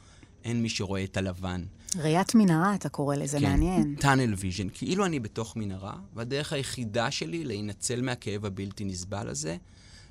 אין 0.45 0.62
מי 0.62 0.68
שרואה 0.68 1.04
את 1.04 1.16
הלבן. 1.16 1.64
ראיית 1.97 2.35
מנהרה, 2.35 2.75
אתה 2.75 2.88
קורא 2.88 3.16
לזה, 3.16 3.38
כן, 3.40 3.50
מעניין. 3.50 3.95
tunnel 4.00 4.35
vision, 4.38 4.68
כאילו 4.75 5.04
אני 5.04 5.21
בתוך 5.21 5.57
מנהרה, 5.57 5.97
והדרך 6.14 6.52
היחידה 6.52 7.11
שלי 7.11 7.45
להינצל 7.45 8.02
מהכאב 8.02 8.45
הבלתי 8.45 8.85
נסבל 8.85 9.28
הזה, 9.28 9.57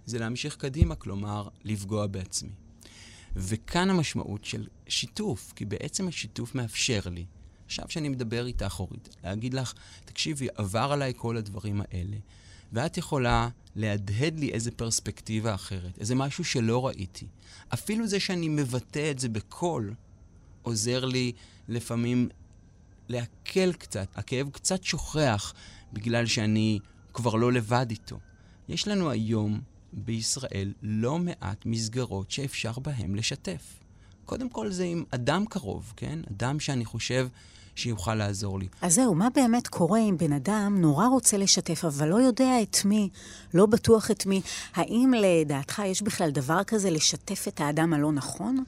זה 0.06 0.20
להמשיך 0.20 0.56
קדימה, 0.56 0.96
כלומר, 0.96 1.48
לפגוע 1.64 2.08
בעצמי. 2.08 2.52
וכאן 3.36 3.90
המשמעות 3.90 4.46
של 4.46 4.68
שיתוף, 4.88 5.54
כי 5.56 5.66
בעצם 5.66 6.08
השיתוף 6.08 6.56
מאפשר 6.56 7.00
לי, 7.12 7.26
עכשיו 7.66 7.86
שאני 7.90 8.10
מדבר 8.10 8.46
איתך, 8.46 8.80
אורית, 8.80 9.16
להגיד 9.24 9.54
לך, 9.54 9.74
תקשיבי, 10.06 10.48
עבר 10.56 10.90
עליי 10.92 11.14
כל 11.16 11.38
הדברים 11.38 11.82
האלה, 11.82 12.18
ואת 12.74 12.98
יכולה 12.98 13.50
להדהד 13.76 14.40
לי 14.40 14.50
איזה 14.50 14.72
פרספקטיבה 14.72 15.56
אחרת, 15.56 15.98
איזה 16.00 16.16
משהו 16.16 16.44
שלא 16.44 16.88
ראיתי. 16.88 17.28
אפילו 17.74 18.08
זה 18.08 18.20
שאני 18.20 18.50
מבטא 18.50 19.12
את 19.12 19.20
זה 19.20 19.30
בקול, 19.30 19.94
עוזר 20.68 21.06
לי 21.06 21.32
לפעמים 21.68 22.30
להקל 23.10 23.74
קצת. 23.74 24.08
הכאב 24.16 24.50
קצת 24.50 24.84
שוכח 24.84 25.54
בגלל 25.94 26.26
שאני 26.26 26.80
כבר 27.14 27.36
לא 27.36 27.54
לבד 27.54 27.86
איתו. 27.90 28.20
יש 28.70 28.88
לנו 28.88 29.10
היום 29.10 29.62
בישראל 29.94 30.74
לא 30.82 31.20
מעט 31.20 31.66
מסגרות 31.66 32.32
שאפשר 32.32 32.72
בהן 32.80 33.16
לשתף. 33.16 33.80
קודם 34.26 34.50
כל 34.50 34.72
זה 34.72 34.84
עם 34.84 35.04
אדם 35.12 35.46
קרוב, 35.46 35.94
כן? 35.96 36.20
אדם 36.32 36.60
שאני 36.60 36.86
חושב 36.86 37.28
שיוכל 37.76 38.16
לעזור 38.16 38.60
לי. 38.60 38.68
אז 38.82 38.94
זהו, 38.96 39.16
מה 39.16 39.28
באמת 39.36 39.68
קורה 39.68 40.00
אם 40.00 40.18
בן 40.18 40.34
אדם 40.34 40.78
נורא 40.82 41.08
רוצה 41.08 41.38
לשתף, 41.38 41.86
אבל 41.86 42.08
לא 42.08 42.16
יודע 42.16 42.62
את 42.62 42.78
מי, 42.86 43.10
לא 43.54 43.66
בטוח 43.66 44.12
את 44.12 44.26
מי? 44.26 44.42
האם 44.74 45.14
לדעתך 45.22 45.82
יש 45.86 46.02
בכלל 46.02 46.30
דבר 46.30 46.64
כזה 46.64 46.90
לשתף 46.90 47.48
את 47.48 47.62
האדם 47.62 47.94
הלא 47.94 48.12
נכון? 48.12 48.64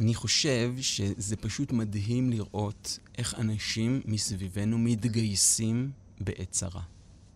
אני 0.00 0.14
חושב 0.14 0.72
שזה 0.80 1.36
פשוט 1.36 1.72
מדהים 1.72 2.30
לראות 2.30 2.98
איך 3.18 3.34
אנשים 3.38 4.00
מסביבנו 4.04 4.78
מתגייסים 4.78 5.90
בעת 6.20 6.50
צרה. 6.50 6.82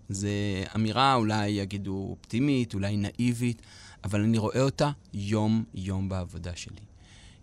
זו 0.09 0.29
אמירה 0.77 1.15
אולי 1.15 1.49
יגידו 1.49 2.07
אופטימית, 2.11 2.75
אולי 2.75 2.97
נאיבית, 2.97 3.63
אבל 4.05 4.21
אני 4.21 4.39
רואה 4.39 4.63
אותה 4.63 4.91
יום-יום 5.15 6.09
בעבודה 6.09 6.57
שלי. 6.57 6.81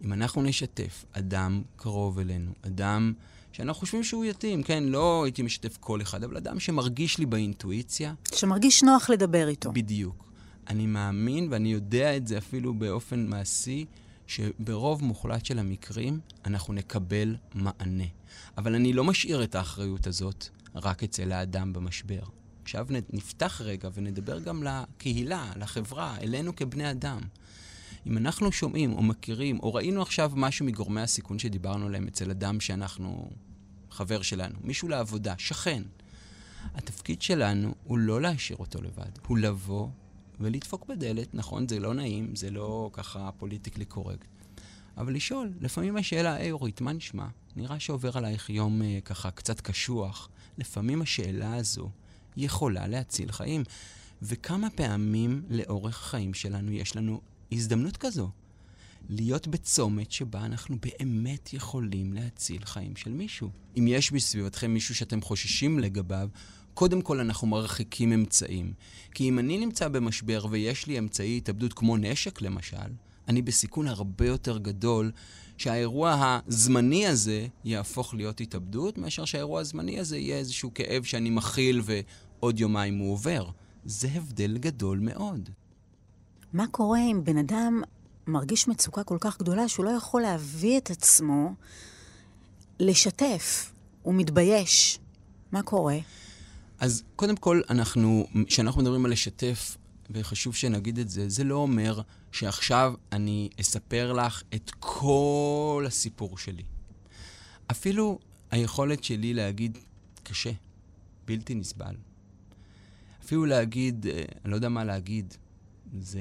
אם 0.03 0.13
אנחנו 0.13 0.41
נשתף 0.41 1.05
אדם 1.11 1.61
קרוב 1.75 2.19
אלינו, 2.19 2.51
אדם 2.61 3.13
שאנחנו 3.51 3.79
חושבים 3.79 4.03
שהוא 4.03 4.25
יתאים, 4.25 4.63
כן, 4.63 4.83
לא 4.83 5.23
הייתי 5.23 5.41
משתף 5.41 5.77
כל 5.79 6.01
אחד, 6.01 6.23
אבל 6.23 6.37
אדם 6.37 6.59
שמרגיש 6.59 7.17
לי 7.17 7.25
באינטואיציה. 7.25 8.13
שמרגיש 8.33 8.83
נוח 8.83 9.09
לדבר 9.09 9.47
איתו. 9.47 9.71
בדיוק. 9.71 10.25
אני 10.67 10.85
מאמין, 10.85 11.47
ואני 11.51 11.73
יודע 11.73 12.17
את 12.17 12.27
זה 12.27 12.37
אפילו 12.37 12.73
באופן 12.73 13.25
מעשי, 13.25 13.85
שברוב 14.27 15.03
מוחלט 15.03 15.45
של 15.45 15.59
המקרים 15.59 16.19
אנחנו 16.45 16.73
נקבל 16.73 17.35
מענה. 17.53 18.03
אבל 18.57 18.75
אני 18.75 18.93
לא 18.93 19.03
משאיר 19.03 19.43
את 19.43 19.55
האחריות 19.55 20.07
הזאת 20.07 20.47
רק 20.75 21.03
אצל 21.03 21.31
האדם 21.31 21.73
במשבר. 21.73 22.23
עכשיו 22.63 22.87
נפתח 23.13 23.61
רגע 23.63 23.89
ונדבר 23.93 24.39
גם 24.39 24.63
לקהילה, 24.63 25.51
לחברה, 25.55 26.17
אלינו 26.21 26.55
כבני 26.55 26.91
אדם. 26.91 27.21
אם 28.07 28.17
אנחנו 28.17 28.51
שומעים 28.51 28.93
או 28.93 29.03
מכירים, 29.03 29.59
או 29.59 29.73
ראינו 29.73 30.01
עכשיו 30.01 30.31
משהו 30.35 30.65
מגורמי 30.65 31.01
הסיכון 31.01 31.39
שדיברנו 31.39 31.85
עליהם 31.85 32.07
אצל 32.07 32.31
אדם 32.31 32.59
שאנחנו, 32.59 33.29
חבר 33.91 34.21
שלנו, 34.21 34.55
מישהו 34.61 34.87
לעבודה, 34.87 35.33
שכן, 35.37 35.83
התפקיד 36.75 37.21
שלנו 37.21 37.75
הוא 37.83 37.97
לא 37.97 38.21
להשאיר 38.21 38.57
אותו 38.57 38.81
לבד, 38.81 39.11
הוא 39.27 39.37
לבוא 39.37 39.87
ולדפוק 40.39 40.85
בדלת, 40.85 41.35
נכון, 41.35 41.67
זה 41.67 41.79
לא 41.79 41.93
נעים, 41.93 42.35
זה 42.35 42.49
לא 42.49 42.89
ככה 42.93 43.29
פוליטיקלי 43.37 43.85
קורקט, 43.85 44.27
אבל 44.97 45.13
לשאול, 45.13 45.53
לפעמים 45.61 45.97
השאלה, 45.97 46.33
היי 46.33 46.51
אורית, 46.51 46.81
מה 46.81 46.93
נשמע? 46.93 47.27
נראה 47.55 47.79
שעובר 47.79 48.17
עלייך 48.17 48.49
יום 48.49 48.81
אה, 48.81 48.99
ככה 49.05 49.31
קצת 49.31 49.61
קשוח. 49.61 50.29
לפעמים 50.57 51.01
השאלה 51.01 51.55
הזו 51.55 51.89
יכולה 52.37 52.87
להציל 52.87 53.31
חיים. 53.31 53.63
וכמה 54.21 54.69
פעמים 54.69 55.43
לאורך 55.49 55.99
החיים 55.99 56.33
שלנו 56.33 56.71
יש 56.71 56.95
לנו 56.95 57.21
הזדמנות 57.51 57.97
כזו. 57.97 58.29
להיות 59.09 59.47
בצומת 59.47 60.11
שבה 60.11 60.45
אנחנו 60.45 60.77
באמת 60.81 61.53
יכולים 61.53 62.13
להציל 62.13 62.65
חיים 62.65 62.95
של 62.95 63.11
מישהו. 63.11 63.49
אם 63.77 63.87
יש 63.87 64.11
בסביבתכם 64.11 64.71
מישהו 64.73 64.95
שאתם 64.95 65.21
חוששים 65.21 65.79
לגביו, 65.79 66.29
קודם 66.75 67.01
כל 67.01 67.19
אנחנו 67.19 67.47
מרחיקים 67.47 68.13
אמצעים. 68.13 68.73
כי 69.13 69.29
אם 69.29 69.39
אני 69.39 69.57
נמצא 69.57 69.87
במשבר 69.87 70.45
ויש 70.49 70.87
לי 70.87 70.99
אמצעי 70.99 71.37
התאבדות 71.37 71.73
כמו 71.73 71.97
נשק 71.97 72.41
למשל, 72.41 72.91
אני 73.27 73.41
בסיכון 73.41 73.87
הרבה 73.87 74.25
יותר 74.25 74.57
גדול 74.57 75.11
שהאירוע 75.57 76.39
הזמני 76.47 77.07
הזה 77.07 77.47
יהפוך 77.63 78.13
להיות 78.13 78.41
התאבדות, 78.41 78.97
מאשר 78.97 79.25
שהאירוע 79.25 79.61
הזמני 79.61 79.99
הזה 79.99 80.17
יהיה 80.17 80.37
איזשהו 80.37 80.73
כאב 80.73 81.03
שאני 81.03 81.29
מכיל 81.29 81.81
ועוד 81.83 82.59
יומיים 82.59 82.97
הוא 82.97 83.13
עובר. 83.13 83.49
זה 83.85 84.07
הבדל 84.13 84.57
גדול 84.57 84.99
מאוד. 84.99 85.49
מה 86.53 86.67
קורה 86.67 86.99
אם 86.99 87.21
בן 87.23 87.37
אדם 87.37 87.81
מרגיש 88.27 88.67
מצוקה 88.67 89.03
כל 89.03 89.17
כך 89.21 89.39
גדולה 89.39 89.67
שהוא 89.67 89.85
לא 89.85 89.89
יכול 89.89 90.21
להביא 90.21 90.77
את 90.77 90.89
עצמו 90.89 91.53
לשתף? 92.79 93.73
הוא 94.01 94.13
מתבייש. 94.13 94.99
מה 95.51 95.63
קורה? 95.63 95.97
אז 96.79 97.03
קודם 97.15 97.35
כל, 97.35 97.61
אנחנו, 97.69 98.27
כשאנחנו 98.47 98.81
מדברים 98.81 99.05
על 99.05 99.11
לשתף, 99.11 99.77
וחשוב 100.09 100.55
שנגיד 100.55 100.99
את 100.99 101.09
זה, 101.09 101.29
זה 101.29 101.43
לא 101.43 101.55
אומר 101.55 102.01
שעכשיו 102.31 102.93
אני 103.11 103.49
אספר 103.61 104.13
לך 104.13 104.43
את 104.55 104.71
כל 104.79 105.83
הסיפור 105.87 106.37
שלי. 106.37 106.63
אפילו 107.71 108.19
היכולת 108.51 109.03
שלי 109.03 109.33
להגיד 109.33 109.77
קשה, 110.23 110.51
בלתי 111.25 111.55
נסבל. 111.55 111.95
אפילו 113.23 113.45
להגיד, 113.45 114.07
אה, 114.07 114.23
אני 114.43 114.51
לא 114.51 114.55
יודע 114.55 114.69
מה 114.69 114.83
להגיד, 114.83 115.33
זה 115.99 116.19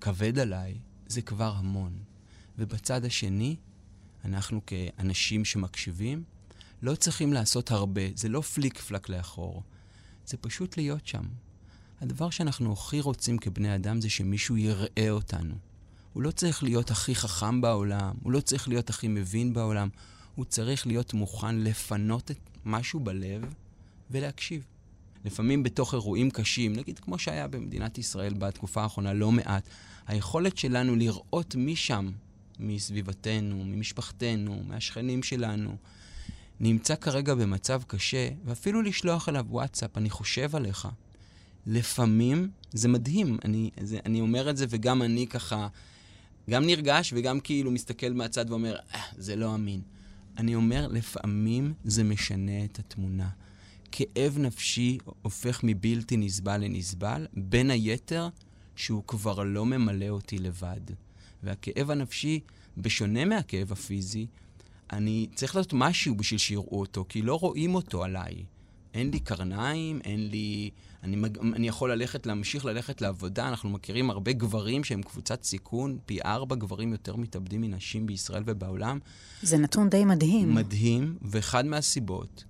כבד 0.00 0.38
עליי, 0.38 0.78
זה 1.06 1.22
כבר 1.22 1.52
המון. 1.56 1.92
ובצד 2.58 3.04
השני, 3.04 3.56
אנחנו 4.24 4.60
כאנשים 4.66 5.44
שמקשיבים, 5.44 6.24
לא 6.82 6.94
צריכים 6.94 7.32
לעשות 7.32 7.70
הרבה, 7.70 8.02
זה 8.14 8.28
לא 8.28 8.40
פליק 8.40 8.78
פלק 8.78 9.08
לאחור, 9.08 9.62
זה 10.26 10.36
פשוט 10.36 10.76
להיות 10.76 11.06
שם. 11.06 11.22
הדבר 12.00 12.30
שאנחנו 12.30 12.72
הכי 12.72 13.00
רוצים 13.00 13.38
כבני 13.38 13.74
אדם 13.74 14.00
זה 14.00 14.10
שמישהו 14.10 14.56
יראה 14.56 15.10
אותנו. 15.10 15.54
הוא 16.12 16.22
לא 16.22 16.30
צריך 16.30 16.62
להיות 16.62 16.90
הכי 16.90 17.14
חכם 17.14 17.60
בעולם, 17.60 18.14
הוא 18.22 18.32
לא 18.32 18.40
צריך 18.40 18.68
להיות 18.68 18.90
הכי 18.90 19.08
מבין 19.08 19.52
בעולם, 19.52 19.88
הוא 20.34 20.44
צריך 20.44 20.86
להיות 20.86 21.14
מוכן 21.14 21.58
לפנות 21.58 22.30
את 22.30 22.38
משהו 22.64 23.00
בלב 23.00 23.54
ולהקשיב. 24.10 24.66
לפעמים 25.24 25.62
בתוך 25.62 25.94
אירועים 25.94 26.30
קשים, 26.30 26.72
נגיד 26.72 26.98
כמו 26.98 27.18
שהיה 27.18 27.48
במדינת 27.48 27.98
ישראל 27.98 28.34
בתקופה 28.34 28.82
האחרונה 28.82 29.12
לא 29.12 29.32
מעט, 29.32 29.68
היכולת 30.06 30.58
שלנו 30.58 30.96
לראות 30.96 31.54
משם, 31.54 32.10
מסביבתנו, 32.58 33.64
ממשפחתנו, 33.64 34.62
מהשכנים 34.68 35.22
שלנו, 35.22 35.76
נמצא 36.60 36.94
כרגע 36.94 37.34
במצב 37.34 37.82
קשה, 37.86 38.28
ואפילו 38.44 38.82
לשלוח 38.82 39.28
אליו 39.28 39.44
וואטסאפ, 39.48 39.96
אני 39.96 40.10
חושב 40.10 40.56
עליך. 40.56 40.88
לפעמים 41.66 42.50
זה 42.72 42.88
מדהים, 42.88 43.38
אני, 43.44 43.70
זה, 43.80 43.98
אני 44.06 44.20
אומר 44.20 44.50
את 44.50 44.56
זה 44.56 44.66
וגם 44.68 45.02
אני 45.02 45.26
ככה, 45.26 45.68
גם 46.50 46.66
נרגש 46.66 47.12
וגם 47.16 47.40
כאילו 47.40 47.70
מסתכל 47.70 48.12
מהצד 48.12 48.50
ואומר, 48.50 48.76
אה, 48.94 49.00
זה 49.16 49.36
לא 49.36 49.54
אמין. 49.54 49.80
אני 50.38 50.54
אומר, 50.54 50.88
לפעמים 50.88 51.74
זה 51.84 52.04
משנה 52.04 52.64
את 52.64 52.78
התמונה. 52.78 53.28
כאב 53.92 54.38
נפשי 54.38 54.98
הופך 55.22 55.60
מבלתי 55.62 56.16
נסבל 56.16 56.56
לנסבל, 56.56 57.26
בין 57.34 57.70
היתר 57.70 58.28
שהוא 58.76 59.02
כבר 59.06 59.42
לא 59.42 59.66
ממלא 59.66 60.08
אותי 60.08 60.38
לבד. 60.38 60.80
והכאב 61.42 61.90
הנפשי, 61.90 62.40
בשונה 62.76 63.24
מהכאב 63.24 63.72
הפיזי, 63.72 64.26
אני 64.92 65.26
צריך 65.34 65.56
לעשות 65.56 65.72
משהו 65.72 66.14
בשביל 66.14 66.38
שיראו 66.38 66.80
אותו, 66.80 67.04
כי 67.08 67.22
לא 67.22 67.34
רואים 67.34 67.74
אותו 67.74 68.04
עליי. 68.04 68.44
אין 68.94 69.10
לי 69.10 69.20
קרניים, 69.20 70.00
אין 70.04 70.28
לי... 70.28 70.70
אני, 71.02 71.16
מג... 71.16 71.38
אני 71.38 71.68
יכול 71.68 71.92
ללכת, 71.92 72.26
להמשיך 72.26 72.64
ללכת 72.64 73.00
לעבודה. 73.00 73.48
אנחנו 73.48 73.70
מכירים 73.70 74.10
הרבה 74.10 74.32
גברים 74.32 74.84
שהם 74.84 75.02
קבוצת 75.02 75.42
סיכון, 75.42 75.98
פי 76.06 76.18
ארבע 76.24 76.56
גברים 76.56 76.92
יותר 76.92 77.16
מתאבדים 77.16 77.60
מנשים 77.60 78.06
בישראל 78.06 78.42
ובעולם. 78.46 78.98
זה 79.42 79.58
נתון 79.58 79.88
די 79.88 80.04
מדהים. 80.04 80.54
מדהים, 80.54 81.18
ואחד 81.22 81.66
מהסיבות 81.66 82.44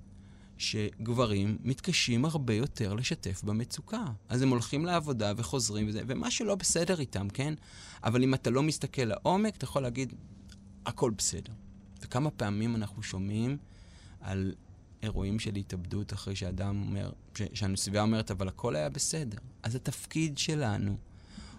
שגברים 0.58 1.58
מתקשים 1.64 2.24
הרבה 2.24 2.54
יותר 2.54 2.94
לשתף 2.94 3.42
במצוקה. 3.44 4.04
אז 4.28 4.42
הם 4.42 4.48
הולכים 4.48 4.84
לעבודה 4.84 5.32
וחוזרים 5.36 5.88
וזה, 5.88 6.00
ומה 6.06 6.30
שלא 6.30 6.54
בסדר 6.54 7.00
איתם, 7.00 7.28
כן? 7.28 7.54
אבל 8.04 8.22
אם 8.22 8.34
אתה 8.34 8.50
לא 8.50 8.62
מסתכל 8.62 9.04
לעומק, 9.04 9.56
אתה 9.56 9.64
יכול 9.64 9.82
להגיד, 9.82 10.12
הכל 10.86 11.10
בסדר. 11.18 11.52
וכמה 12.00 12.30
פעמים 12.30 12.76
אנחנו 12.76 13.02
שומעים 13.02 13.56
על 14.20 14.54
אירועים 15.02 15.38
של 15.38 15.54
התאבדות 15.54 16.12
אחרי 16.12 16.36
שאדם 16.36 16.82
אומר, 16.86 17.10
שהסביבה 17.54 18.02
אומרת, 18.02 18.30
אבל 18.30 18.48
הכל 18.48 18.76
היה 18.76 18.88
בסדר. 18.88 19.38
אז 19.62 19.74
התפקיד 19.74 20.38
שלנו 20.38 20.96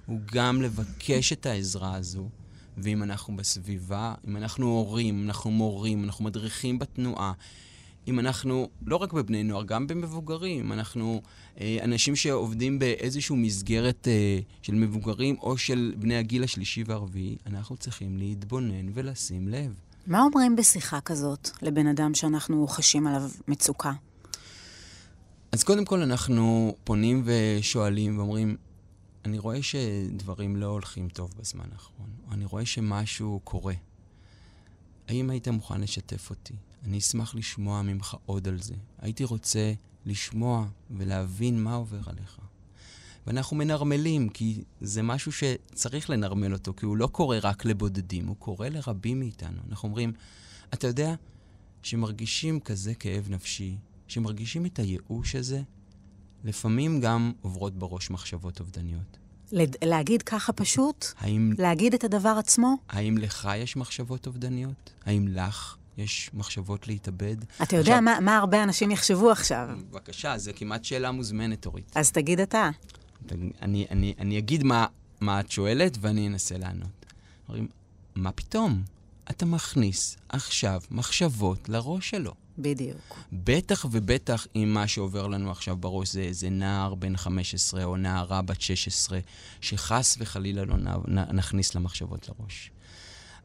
הוא 0.06 0.19
גם 0.25 0.62
לבקש 0.62 1.34
את 1.34 1.45
העזרה 1.45 1.95
הזו, 1.95 2.30
ואם 2.78 3.04
אנחנו 3.04 3.36
בסביבה, 3.36 4.15
אם 4.28 4.38
אנחנו 4.38 4.65
הורים, 4.65 5.23
אנחנו 5.23 5.52
מורים, 5.52 6.04
אנחנו 6.04 6.25
מדריכים 6.25 6.80
בתנועה, 6.80 7.34
אם 8.08 8.19
אנחנו, 8.19 8.69
לא 8.86 8.95
רק 8.95 9.13
בבני 9.13 9.43
נוער, 9.43 9.63
גם 9.63 9.88
במבוגרים, 9.88 10.71
אנחנו 10.71 11.21
אה, 11.62 11.78
אנשים 11.84 12.15
שעובדים 12.15 12.80
באיזושהי 12.80 13.36
מסגרת 13.36 14.08
אה, 14.08 14.39
של 14.62 14.73
מבוגרים 14.73 15.36
או 15.41 15.58
של 15.58 15.93
בני 15.97 16.17
הגיל 16.17 16.43
השלישי 16.43 16.84
והרביעי, 16.84 17.36
אנחנו 17.45 17.78
צריכים 17.78 18.17
להתבונן 18.17 18.89
ולשים 18.93 19.47
לב. 19.47 19.80
מה 20.07 20.21
אומרים 20.21 20.55
בשיחה 20.55 21.01
כזאת 21.01 21.49
לבן 21.62 21.88
אדם 21.88 22.13
שאנחנו 22.13 22.67
חשים 22.67 23.07
עליו 23.07 23.29
מצוקה? 23.47 23.91
אז 25.51 25.63
קודם 25.63 25.85
כל 25.85 26.01
אנחנו 26.01 26.75
פונים 26.83 27.23
ושואלים 27.25 28.17
ואומרים, 28.17 28.57
אני 29.25 29.39
רואה 29.39 29.63
שדברים 29.63 30.55
לא 30.55 30.65
הולכים 30.65 31.09
טוב 31.09 31.33
בזמן 31.39 31.65
האחרון, 31.71 32.09
או 32.27 32.33
אני 32.33 32.45
רואה 32.45 32.65
שמשהו 32.65 33.39
קורה. 33.43 33.73
האם 35.07 35.29
היית 35.29 35.47
מוכן 35.47 35.81
לשתף 35.81 36.29
אותי? 36.29 36.53
אני 36.85 36.97
אשמח 36.97 37.35
לשמוע 37.35 37.81
ממך 37.81 38.15
עוד 38.25 38.47
על 38.47 38.62
זה. 38.62 38.75
הייתי 38.99 39.23
רוצה 39.23 39.73
לשמוע 40.05 40.65
ולהבין 40.91 41.63
מה 41.63 41.75
עובר 41.75 41.99
עליך. 42.05 42.39
ואנחנו 43.27 43.58
מנרמלים, 43.58 44.29
כי 44.29 44.63
זה 44.82 45.01
משהו 45.01 45.32
שצריך 45.32 46.10
לנרמל 46.10 46.53
אותו, 46.53 46.73
כי 46.77 46.86
הוא 46.86 46.97
לא 46.97 47.08
קורה 47.08 47.39
רק 47.39 47.65
לבודדים, 47.65 48.27
הוא 48.27 48.36
קורה 48.39 48.69
לרבים 48.69 49.19
מאיתנו. 49.19 49.62
אנחנו 49.69 49.88
אומרים, 49.89 50.13
אתה 50.73 50.88
יודע 50.88 51.15
שמרגישים 51.84 52.60
כזה 52.60 52.93
כאב 52.93 53.27
נפשי, 53.29 53.77
שמרגישים 54.08 54.65
את 54.65 54.79
הייאוש 54.79 55.36
הזה, 55.36 55.62
לפעמים 56.43 57.01
גם 57.01 57.32
עוברות 57.41 57.75
בראש 57.75 58.10
מחשבות 58.10 58.60
אובדניות. 58.60 59.17
להגיד 59.84 60.21
ככה 60.21 60.53
פשוט? 60.53 61.05
האם... 61.19 61.53
להגיד 61.58 61.93
את 61.93 62.03
הדבר 62.03 62.36
עצמו? 62.39 62.75
האם 62.89 63.17
לך 63.17 63.49
יש 63.58 63.75
מחשבות 63.75 64.27
אובדניות? 64.27 64.93
האם 65.05 65.27
לך 65.27 65.75
יש 65.97 66.29
מחשבות 66.34 66.88
להתאבד? 66.88 67.36
אתה 67.63 67.75
יודע 67.75 67.91
עכשיו... 67.91 68.01
מה, 68.01 68.19
מה 68.19 68.38
הרבה 68.38 68.63
אנשים 68.63 68.91
יחשבו 68.91 69.32
עכשיו. 69.32 69.69
בבקשה, 69.89 70.38
זו 70.38 70.51
כמעט 70.55 70.86
שאלה 70.86 71.12
מוזמנת, 71.12 71.65
אורית. 71.65 71.91
אז 71.95 72.12
תגיד 72.12 72.39
אתה. 72.39 72.69
אני, 73.62 73.86
אני, 73.91 74.13
אני 74.19 74.38
אגיד 74.38 74.63
מה, 74.63 74.86
מה 75.21 75.39
את 75.39 75.51
שואלת 75.51 75.97
ואני 76.01 76.27
אנסה 76.27 76.58
לענות. 76.58 77.05
אומרים, 77.47 77.67
מה 78.15 78.32
פתאום? 78.32 78.84
אתה 79.29 79.45
מכניס 79.45 80.17
עכשיו 80.29 80.82
מחשבות 80.91 81.69
לראש 81.69 82.10
שלו. 82.10 82.34
בדיוק. 82.58 83.19
בטח 83.34 83.86
ובטח 83.91 84.47
אם 84.55 84.71
מה 84.73 84.88
שעובר 84.88 85.27
לנו 85.27 85.51
עכשיו 85.51 85.77
בראש 85.77 86.13
זה 86.13 86.21
איזה 86.21 86.49
נער 86.49 86.95
בן 86.95 87.17
15 87.17 87.84
או 87.84 87.97
נערה 87.97 88.41
בת 88.41 88.62
16, 88.62 89.19
שחס 89.62 90.17
וחלילה 90.19 90.65
לא 90.65 90.75
נכניס 91.34 91.75
למחשבות 91.75 92.29
לראש. 92.29 92.71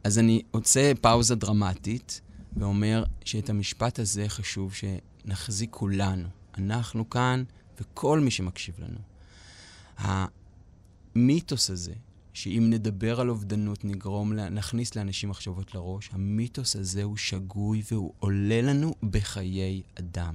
אז 0.04 0.18
אני 0.18 0.42
עושה 0.50 0.92
פאוזה 1.00 1.34
דרמטית 1.34 2.20
ואומר 2.56 3.04
שאת 3.24 3.50
המשפט 3.50 3.98
הזה 3.98 4.28
חשוב 4.28 4.72
שנחזיק 4.74 5.70
כולנו. 5.72 6.28
אנחנו 6.58 7.10
כאן 7.10 7.44
וכל 7.80 8.20
מי 8.20 8.30
שמקשיב 8.30 8.74
לנו. 8.78 8.98
המיתוס 9.98 11.70
הזה, 11.70 11.94
שאם 12.32 12.66
נדבר 12.70 13.20
על 13.20 13.30
אובדנות 13.30 13.84
נגרום, 13.84 14.32
נכניס 14.32 14.94
לאנשים 14.94 15.28
מחשבות 15.28 15.74
לראש, 15.74 16.10
המיתוס 16.12 16.76
הזה 16.76 17.02
הוא 17.02 17.16
שגוי 17.16 17.82
והוא 17.90 18.12
עולה 18.18 18.62
לנו 18.62 18.94
בחיי 19.10 19.82
אדם. 19.98 20.34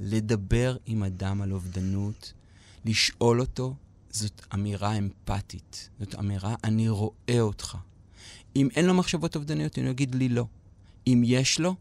לדבר 0.00 0.76
עם 0.86 1.02
אדם 1.02 1.42
על 1.42 1.52
אובדנות, 1.52 2.32
לשאול 2.84 3.40
אותו, 3.40 3.74
זאת 4.10 4.42
אמירה 4.54 4.98
אמפתית. 4.98 5.90
זאת 6.00 6.14
אמירה, 6.14 6.54
אני 6.64 6.88
רואה 6.88 7.40
אותך. 7.40 7.78
אם 8.56 8.68
אין 8.76 8.84
לו 8.84 8.94
מחשבות 8.94 9.36
אובדניות, 9.36 9.78
אני 9.78 9.90
אגיד 9.90 10.14
לי 10.14 10.28
לא. 10.28 10.46
אם 11.06 11.22
יש 11.26 11.60
לו, 11.60 11.74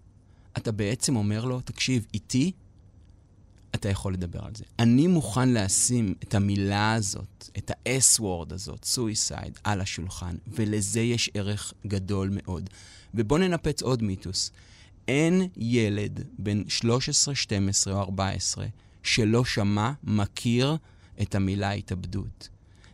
אתה 0.58 0.72
בעצם 0.72 1.16
אומר 1.16 1.46
לו, 1.46 1.62
תקשיב, 1.62 2.06
איתי 2.14 2.52
אתה 3.82 3.90
יכול 3.90 4.14
לדבר 4.14 4.40
על 4.46 4.52
זה. 4.56 4.64
אני 4.80 5.08
מוכן 5.08 5.54
לשים 5.54 6.14
את 6.24 6.36
המילה 6.36 6.94
הזאת, 6.94 7.50
את 7.58 7.72
ה-S-word 7.72 8.54
הזאת, 8.54 8.86
suicide, 8.96 9.60
על 9.64 9.82
השולחן, 9.82 10.36
ולזה 10.48 11.02
יש 11.02 11.30
ערך 11.34 11.74
גדול 11.88 12.30
מאוד. 12.34 12.70
ובואו 13.14 13.40
ננפץ 13.40 13.82
עוד 13.82 14.04
מיתוס. 14.04 14.52
אין 15.08 15.48
ילד 15.58 16.24
בן 16.40 16.70
13, 16.70 17.36
12 17.36 17.94
או 17.94 18.00
14 18.00 18.66
שלא 19.04 19.46
שמע, 19.46 19.92
מכיר 20.04 20.78
את 21.22 21.36
המילה 21.36 21.72
התאבדות. 21.72 22.50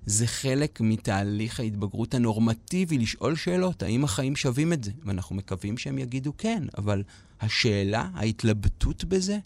זה 0.06 0.28
חלק 0.28 0.82
מתהליך 0.82 1.60
ההתבגרות 1.60 2.14
הנורמטיבי 2.14 2.98
לשאול 2.98 3.36
שאלות, 3.36 3.84
האם 3.84 4.04
החיים 4.04 4.36
שווים 4.36 4.74
את 4.74 4.84
זה? 4.84 4.92
ואנחנו 5.06 5.36
מקווים 5.36 5.78
שהם 5.78 5.98
יגידו 5.98 6.34
כן, 6.38 6.64
אבל 6.78 7.04
השאלה, 7.42 8.10
ההתלבטות 8.14 9.04
בזה, 9.04 9.40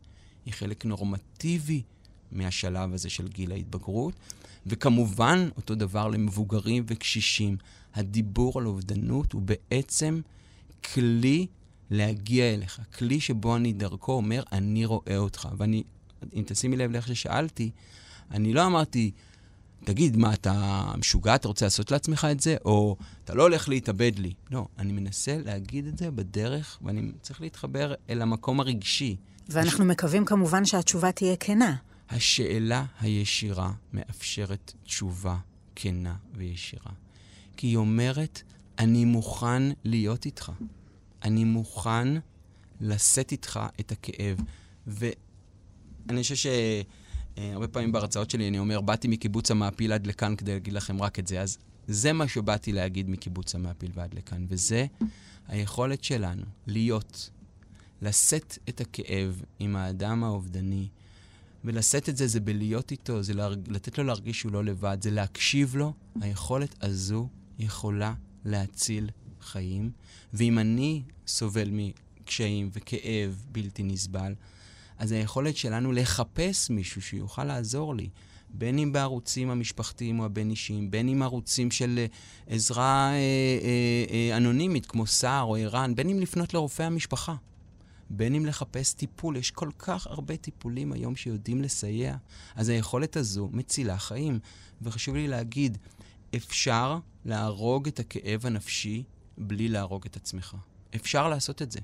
היא 0.45 0.53
חלק 0.53 0.85
נורמטיבי 0.85 1.81
מהשלב 2.31 2.93
הזה 2.93 3.09
של 3.09 3.27
גיל 3.27 3.51
ההתבגרות. 3.51 4.13
וכמובן, 4.65 5.49
אותו 5.57 5.75
דבר 5.75 6.07
למבוגרים 6.07 6.83
וקשישים. 6.87 7.57
הדיבור 7.93 8.59
על 8.59 8.65
אובדנות 8.65 9.33
הוא 9.33 9.41
בעצם 9.41 10.21
כלי 10.93 11.47
להגיע 11.89 12.53
אליך, 12.53 12.79
כלי 12.97 13.19
שבו 13.19 13.55
אני 13.55 13.73
דרכו 13.73 14.11
אומר, 14.11 14.43
אני 14.51 14.85
רואה 14.85 15.17
אותך. 15.17 15.49
ואני, 15.57 15.83
אם 16.33 16.43
תשימי 16.45 16.77
לב 16.77 16.91
לאיך 16.91 17.07
ששאלתי, 17.07 17.71
אני 18.31 18.53
לא 18.53 18.65
אמרתי, 18.65 19.11
תגיד, 19.83 20.17
מה, 20.17 20.33
אתה 20.33 20.83
משוגע, 20.97 21.35
אתה 21.35 21.47
רוצה 21.47 21.65
לעשות 21.65 21.91
לעצמך 21.91 22.27
את 22.31 22.39
זה? 22.39 22.55
או 22.65 22.95
אתה 23.23 23.33
לא 23.33 23.43
הולך 23.43 23.69
להתאבד 23.69 24.11
לי. 24.19 24.33
לא, 24.51 24.67
אני 24.77 24.93
מנסה 24.93 25.37
להגיד 25.45 25.87
את 25.87 25.97
זה 25.97 26.11
בדרך, 26.11 26.79
ואני 26.81 27.11
צריך 27.21 27.41
להתחבר 27.41 27.93
אל 28.09 28.21
המקום 28.21 28.59
הרגשי. 28.59 29.15
ואנחנו 29.51 29.83
הש... 29.83 29.91
מקווים 29.91 30.25
כמובן 30.25 30.65
שהתשובה 30.65 31.11
תהיה 31.11 31.35
כנה. 31.35 31.75
השאלה 32.09 32.85
הישירה 32.99 33.71
מאפשרת 33.93 34.73
תשובה 34.83 35.37
כנה 35.75 36.15
וישירה. 36.33 36.91
כי 37.57 37.67
היא 37.67 37.77
אומרת, 37.77 38.41
אני 38.79 39.05
מוכן 39.05 39.63
להיות 39.83 40.25
איתך. 40.25 40.51
אני 41.23 41.43
מוכן 41.43 42.07
לשאת 42.81 43.31
איתך 43.31 43.59
את 43.79 43.91
הכאב. 43.91 44.37
ואני 44.87 46.21
חושב 46.21 46.35
שהרבה 46.35 47.67
פעמים 47.67 47.91
בהרצאות 47.91 48.29
שלי 48.29 48.47
אני 48.47 48.59
אומר, 48.59 48.81
באתי 48.81 49.07
מקיבוץ 49.07 49.51
המעפיל 49.51 49.93
עד 49.93 50.07
לכאן 50.07 50.35
כדי 50.35 50.53
להגיד 50.53 50.73
לכם 50.73 51.01
רק 51.01 51.19
את 51.19 51.27
זה. 51.27 51.41
אז 51.41 51.57
זה 51.87 52.13
מה 52.13 52.27
שבאתי 52.27 52.71
להגיד 52.71 53.09
מקיבוץ 53.09 53.55
המעפיל 53.55 53.91
ועד 53.93 54.13
לכאן, 54.13 54.45
וזה 54.49 54.85
היכולת 55.47 56.03
שלנו 56.03 56.43
להיות 56.67 57.29
לשאת 58.01 58.57
את 58.69 58.81
הכאב 58.81 59.41
עם 59.59 59.75
האדם 59.75 60.23
האובדני, 60.23 60.87
ולשאת 61.63 62.09
את 62.09 62.17
זה 62.17 62.27
זה 62.27 62.39
בלהיות 62.39 62.91
איתו, 62.91 63.23
זה 63.23 63.33
להרג... 63.33 63.59
לתת 63.67 63.97
לו 63.97 64.03
להרגיש 64.03 64.39
שהוא 64.39 64.51
לא 64.51 64.63
לבד, 64.63 64.97
זה 65.01 65.11
להקשיב 65.11 65.75
לו. 65.75 65.93
היכולת 66.21 66.83
הזו 66.83 67.27
יכולה 67.59 68.13
להציל 68.45 69.09
חיים, 69.41 69.91
ואם 70.33 70.59
אני 70.59 71.03
סובל 71.27 71.69
מקשיים 71.71 72.69
וכאב 72.73 73.45
בלתי 73.51 73.83
נסבל, 73.83 74.33
אז 74.97 75.11
היכולת 75.11 75.57
שלנו 75.57 75.91
לחפש 75.91 76.69
מישהו 76.69 77.01
שיוכל 77.01 77.43
לעזור 77.43 77.95
לי, 77.95 78.09
בין 78.49 78.79
אם 78.79 78.91
בערוצים 78.91 79.49
המשפחתיים 79.49 80.19
או 80.19 80.25
הבין-אישיים, 80.25 80.91
בין 80.91 81.09
אם 81.09 81.23
ערוצים 81.23 81.71
של 81.71 81.99
אה, 81.99 82.05
עזרה 82.55 83.11
אה, 83.11 83.15
אה, 83.15 84.31
אה, 84.31 84.37
אנונימית 84.37 84.85
כמו 84.85 85.07
סער 85.07 85.43
או 85.43 85.55
ערן, 85.55 85.95
בין 85.95 86.09
אם 86.09 86.19
לפנות 86.19 86.53
לרופא 86.53 86.83
המשפחה. 86.83 87.35
בין 88.13 88.35
אם 88.35 88.45
לחפש 88.45 88.93
טיפול, 88.93 89.37
יש 89.37 89.51
כל 89.51 89.69
כך 89.79 90.07
הרבה 90.07 90.37
טיפולים 90.37 90.93
היום 90.93 91.15
שיודעים 91.15 91.61
לסייע. 91.61 92.15
אז 92.55 92.69
היכולת 92.69 93.17
הזו 93.17 93.49
מצילה 93.51 93.97
חיים. 93.97 94.39
וחשוב 94.81 95.15
לי 95.15 95.27
להגיד, 95.27 95.77
אפשר 96.35 96.97
להרוג 97.25 97.87
את 97.87 97.99
הכאב 97.99 98.45
הנפשי 98.45 99.03
בלי 99.37 99.67
להרוג 99.67 100.05
את 100.05 100.15
עצמך. 100.15 100.55
אפשר 100.95 101.29
לעשות 101.29 101.61
את 101.61 101.71
זה. 101.71 101.79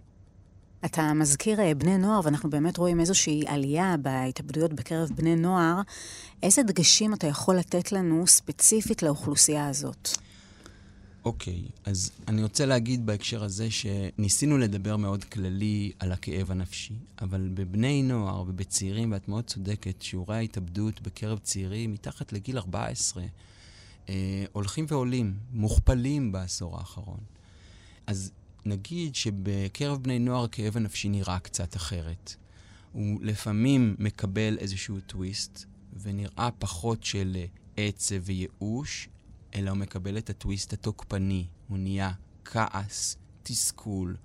אתה 0.86 1.14
מזכיר 1.14 1.60
אה, 1.60 1.76
בני 1.76 1.98
נוער, 1.98 2.22
ואנחנו 2.24 2.50
באמת 2.50 2.78
רואים 2.78 3.00
איזושהי 3.00 3.44
עלייה 3.48 3.96
בהתאבדויות 4.02 4.74
בקרב 4.74 5.10
בני 5.16 5.36
נוער. 5.36 5.82
איזה 6.44 6.64
דגשים 6.64 7.14
אתה 7.14 7.28
יכול 7.28 7.56
לתת 7.56 7.92
לנו 7.92 8.28
ספציפית 8.28 9.04
לאוכלוסייה 9.04 9.68
הזאת? 9.68 10.10
אוקיי, 11.28 11.64
okay, 11.66 11.90
אז 11.90 12.12
אני 12.28 12.44
רוצה 12.44 12.66
להגיד 12.66 13.06
בהקשר 13.06 13.44
הזה 13.44 13.68
שניסינו 13.72 14.58
לדבר 14.58 14.98
מאוד 14.98 15.24
כללי 15.24 15.92
על 16.00 16.12
הכאב 16.12 16.52
הנפשי, 16.52 16.94
אבל 17.22 17.50
בבני 17.54 18.04
נוער 18.04 18.44
ובצעירים, 18.48 19.12
ואת 19.12 19.28
מאוד 19.28 19.44
צודקת, 19.44 20.02
שיעורי 20.02 20.36
ההתאבדות 20.36 21.02
בקרב 21.02 21.40
צעירים 21.40 21.94
מתחת 21.94 22.34
לגיל 22.34 22.58
14 22.58 23.24
אה, 24.10 24.46
הולכים 24.52 24.86
ועולים, 24.88 25.34
מוכפלים 25.54 26.32
בעשור 26.32 26.78
האחרון. 26.78 27.20
אז 28.08 28.32
נגיד 28.66 29.16
שבקרב 29.16 30.04
בני 30.04 30.20
נוער 30.20 30.44
הכאב 30.44 30.78
הנפשי 30.78 31.10
נראה 31.10 31.40
קצת 31.40 31.76
אחרת. 31.76 32.36
הוא 32.92 33.20
לפעמים 33.22 33.96
מקבל 34.00 34.58
איזשהו 34.58 35.00
טוויסט, 35.00 35.66
ונראה 36.02 36.50
פחות 36.60 37.04
של 37.04 37.38
עצב 37.78 38.16
וייאוש, 38.24 39.10
אלא 39.58 39.70
הוא 39.70 39.78
מקבל 39.78 40.18
את 40.18 40.30
הטוויסט 40.30 40.74
התוקפני. 40.74 41.46
הוא 41.68 41.78
נהיה 41.78 42.12
כעס, 42.46 43.18
תסכול, 43.44 44.16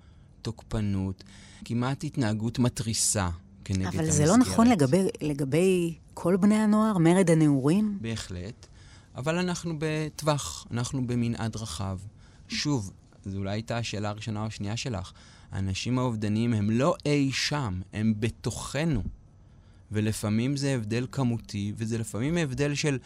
תוקפנות, 0.41 1.23
כמעט 1.65 2.03
התנהגות 2.03 2.59
מתריסה 2.59 3.29
כנגד 3.65 3.85
אבל 3.85 3.99
המסגרת. 3.99 4.13
זה 4.13 4.25
לא 4.25 4.37
נכון 4.37 4.67
לגבי, 4.67 5.07
לגבי 5.21 5.97
כל 6.13 6.37
בני 6.37 6.55
הנוער, 6.55 6.97
מרד 6.97 7.29
הנעורים? 7.29 7.97
בהחלט, 8.01 8.67
אבל 9.15 9.37
אנחנו 9.37 9.73
בטווח, 9.79 10.67
אנחנו 10.71 11.07
במנעד 11.07 11.55
רחב. 11.55 11.99
שוב, 12.47 12.91
זו 13.25 13.37
אולי 13.37 13.51
הייתה 13.51 13.77
השאלה 13.77 14.09
הראשונה 14.09 14.41
או 14.41 14.45
השנייה 14.45 14.77
שלך. 14.77 15.11
האנשים 15.51 15.99
האובדניים 15.99 16.53
הם 16.53 16.69
לא 16.69 16.95
אי 17.05 17.31
שם, 17.31 17.81
הם 17.93 18.13
בתוכנו. 18.19 19.03
ולפעמים 19.91 20.57
זה 20.57 20.75
הבדל 20.75 21.07
כמותי, 21.11 21.73
וזה 21.77 21.97
לפעמים 21.97 22.37
הבדל 22.37 22.75
של 22.75 22.97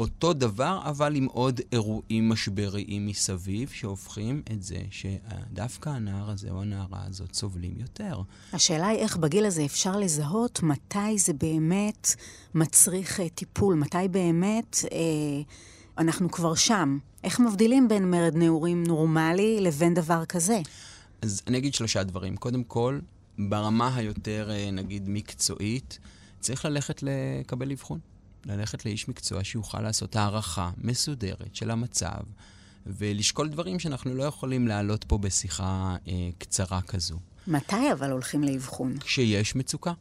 אותו 0.00 0.32
דבר, 0.32 0.80
אבל 0.84 1.16
עם 1.16 1.26
עוד 1.26 1.60
אירועים 1.72 2.28
משבריים 2.28 3.06
מסביב, 3.06 3.70
שהופכים 3.72 4.42
את 4.52 4.62
זה 4.62 4.82
שדווקא 4.90 5.88
הנער 5.88 6.30
הזה 6.30 6.50
או 6.50 6.62
הנערה 6.62 7.04
הזאת 7.06 7.34
סובלים 7.34 7.74
יותר. 7.76 8.20
השאלה 8.52 8.86
היא 8.86 8.98
איך 8.98 9.16
בגיל 9.16 9.46
הזה 9.46 9.64
אפשר 9.64 9.96
לזהות 9.96 10.62
מתי 10.62 11.18
זה 11.18 11.32
באמת 11.32 12.14
מצריך 12.54 13.20
אה, 13.20 13.28
טיפול, 13.28 13.74
מתי 13.74 14.08
באמת 14.10 14.76
אה, 14.92 14.98
אנחנו 15.98 16.30
כבר 16.30 16.54
שם. 16.54 16.98
איך 17.24 17.40
מבדילים 17.40 17.88
בין 17.88 18.10
מרד 18.10 18.36
נעורים 18.36 18.84
נורמלי 18.84 19.60
לבין 19.60 19.94
דבר 19.94 20.24
כזה? 20.24 20.60
אז 21.22 21.42
אני 21.46 21.58
אגיד 21.58 21.74
שלושה 21.74 22.04
דברים. 22.04 22.36
קודם 22.36 22.64
כל, 22.64 22.98
ברמה 23.38 23.96
היותר, 23.96 24.50
אה, 24.50 24.70
נגיד, 24.70 25.08
מקצועית, 25.08 25.98
צריך 26.40 26.64
ללכת 26.64 27.02
לקבל 27.02 27.72
אבחון. 27.72 27.98
ללכת 28.44 28.84
לאיש 28.84 29.08
מקצוע 29.08 29.44
שיוכל 29.44 29.80
לעשות 29.80 30.16
הערכה 30.16 30.70
מסודרת 30.76 31.54
של 31.54 31.70
המצב, 31.70 32.20
ולשקול 32.86 33.48
דברים 33.48 33.78
שאנחנו 33.78 34.14
לא 34.14 34.22
יכולים 34.22 34.68
להעלות 34.68 35.04
פה 35.04 35.18
בשיחה 35.18 35.96
אה, 36.08 36.12
קצרה 36.38 36.82
כזו. 36.82 37.18
מתי 37.46 37.92
אבל 37.92 38.10
הולכים 38.10 38.42
לאבחון? 38.42 38.98
כשיש 38.98 39.56
מצוקה. 39.56 39.92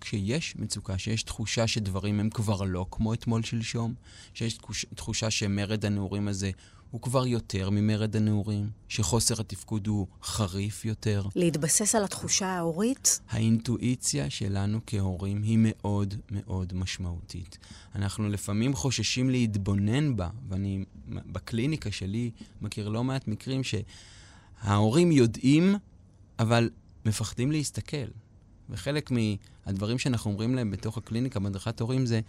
כשיש 0.00 0.56
מצוקה, 0.56 0.98
שיש 0.98 1.22
תחושה 1.22 1.66
שדברים 1.66 2.20
הם 2.20 2.30
כבר 2.30 2.62
לא 2.62 2.86
כמו 2.90 3.14
אתמול 3.14 3.42
שלשום, 3.42 3.94
שיש 4.34 4.58
תחושה 4.94 5.30
שמרד 5.30 5.84
הנעורים 5.84 6.28
הזה 6.28 6.50
הוא 6.90 7.00
כבר 7.00 7.26
יותר 7.26 7.70
ממרד 7.70 8.16
הנעורים, 8.16 8.70
שחוסר 8.88 9.40
התפקוד 9.40 9.86
הוא 9.86 10.06
חריף 10.22 10.84
יותר. 10.84 11.22
להתבסס 11.36 11.94
על 11.94 12.04
התחושה 12.04 12.46
ההורית? 12.46 13.20
האינטואיציה 13.30 14.30
שלנו 14.30 14.80
כהורים 14.86 15.42
היא 15.42 15.58
מאוד 15.60 16.14
מאוד 16.30 16.72
משמעותית. 16.74 17.58
אנחנו 17.94 18.28
לפעמים 18.28 18.74
חוששים 18.74 19.30
להתבונן 19.30 20.16
בה, 20.16 20.28
ואני 20.48 20.84
בקליניקה 21.08 21.90
שלי 21.90 22.30
מכיר 22.60 22.88
לא 22.88 23.04
מעט 23.04 23.28
מקרים 23.28 23.60
שההורים 23.64 25.12
יודעים, 25.12 25.74
אבל 26.38 26.70
מפחדים 27.04 27.52
להסתכל. 27.52 28.06
וחלק 28.70 29.10
מהדברים 29.10 29.98
שאנחנו 29.98 30.30
אומרים 30.30 30.54
להם 30.54 30.70
בתוך 30.70 30.98
הקליניקה, 30.98 31.40
בהדרכת 31.40 31.80
הורים, 31.80 32.06
זה, 32.06 32.20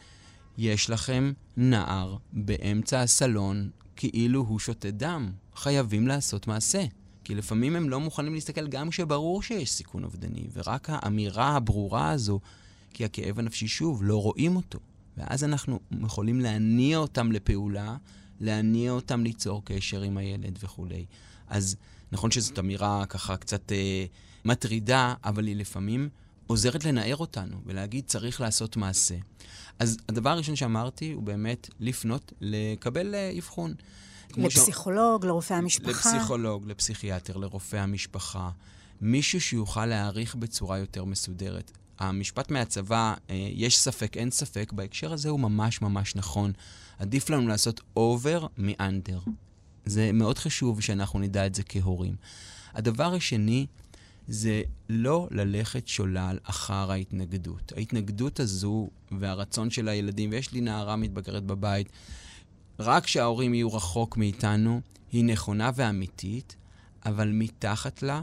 יש 0.58 0.90
לכם 0.90 1.32
נער 1.58 2.18
באמצע 2.34 3.02
הסלון 3.02 3.70
כאילו 4.02 4.42
הוא 4.42 4.60
שותה 4.60 4.92
דם. 4.92 5.32
חייבים 5.56 6.08
לעשות 6.08 6.48
מעשה. 6.48 6.86
כי 7.24 7.36
לפעמים 7.36 7.76
הם 7.76 7.90
לא 7.90 8.00
מוכנים 8.00 8.34
להסתכל 8.34 8.68
גם 8.68 8.90
כשברור 8.90 9.44
שיש 9.44 9.72
סיכון 9.72 10.04
אובדני, 10.04 10.48
ורק 10.54 10.90
האמירה 10.90 11.56
הברורה 11.56 12.10
הזו, 12.10 12.40
כי 12.94 13.06
הכאב 13.06 13.40
הנפשי 13.40 13.68
שוב, 13.68 14.04
לא 14.04 14.22
רואים 14.22 14.56
אותו. 14.56 14.80
ואז 15.18 15.44
אנחנו 15.44 15.80
יכולים 16.04 16.40
להניע 16.40 16.98
אותם 16.98 17.32
לפעולה, 17.32 17.98
להניע 18.40 18.92
אותם 18.92 19.24
ליצור 19.24 19.62
קשר 19.66 20.02
עם 20.02 20.18
הילד 20.18 20.60
וכולי. 20.64 21.06
אז 21.48 21.76
נכון 22.12 22.32
שזאת 22.32 22.60
אמירה 22.60 23.06
ככה 23.06 23.38
קצת 23.38 23.72
אה, 23.72 24.06
מטרידה, 24.46 25.14
אבל 25.24 25.48
היא 25.48 25.56
לפעמים 25.56 26.10
עוזרת 26.52 26.86
לנער 26.86 27.18
אותנו 27.18 27.58
ולהגיד 27.66 28.04
צריך 28.08 28.42
לעשות 28.42 28.78
מעשה. 28.78 29.16
אז 29.80 29.98
הדבר 30.10 30.30
הראשון 30.30 30.56
שאמרתי 30.56 31.12
הוא 31.12 31.24
באמת 31.24 31.70
לפנות, 31.80 32.34
לקבל 32.42 33.16
אה, 33.16 33.32
אבחון. 33.38 33.74
לפסיכולוג, 34.38 35.24
ש... 35.24 35.28
לרופא 35.28 35.54
המשפחה? 35.54 35.90
לפסיכולוג, 35.90 36.68
לפסיכיאטר, 36.68 37.38
לרופא 37.38 37.78
המשפחה. 37.78 38.50
מישהו 39.02 39.42
שיוכל 39.42 39.86
להעריך 39.86 40.36
בצורה 40.36 40.78
יותר 40.78 41.06
מסודרת. 41.06 41.72
המשפט 42.00 42.52
מהצבא, 42.52 43.14
אה, 43.30 43.50
יש 43.52 43.78
ספק, 43.78 44.18
אין 44.18 44.32
ספק, 44.32 44.72
בהקשר 44.72 45.14
הזה 45.14 45.30
הוא 45.30 45.40
ממש 45.40 45.82
ממש 45.82 46.16
נכון. 46.16 46.52
עדיף 47.00 47.30
לנו 47.30 47.48
לעשות 47.48 47.82
אובר 47.96 48.48
מאנדר. 48.58 49.20
זה 49.86 50.12
מאוד 50.12 50.38
חשוב 50.38 50.82
שאנחנו 50.82 51.20
נדע 51.20 51.46
את 51.46 51.56
זה 51.56 51.64
כהורים. 51.64 52.16
הדבר 52.74 53.14
השני 53.14 53.66
זה 54.28 54.64
לא 54.90 55.28
ללכת 55.32 55.88
שולל 55.88 56.38
אחר 56.44 56.92
ההתנגדות. 56.92 57.74
ההתנגדות 57.78 58.40
הזו 58.40 58.90
והרצון 59.20 59.70
של 59.70 59.88
הילדים, 59.88 60.30
ויש 60.30 60.54
לי 60.54 60.62
נערה 60.62 60.96
מתבגרת 60.96 61.44
בבית, 61.44 61.90
רק 62.80 63.08
שההורים 63.08 63.54
יהיו 63.54 63.74
רחוק 63.74 64.18
מאיתנו, 64.18 64.82
היא 65.12 65.26
נכונה 65.26 65.72
ואמיתית, 65.76 66.56
אבל 67.06 67.32
מתחת 67.32 68.02
לה, 68.02 68.22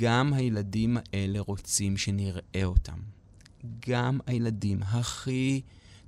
גם 0.00 0.32
הילדים 0.32 0.96
האלה 1.12 1.40
רוצים 1.40 1.96
שנראה 1.96 2.64
אותם. 2.64 2.98
גם 3.88 4.18
הילדים 4.26 4.82
הכי 4.82 5.60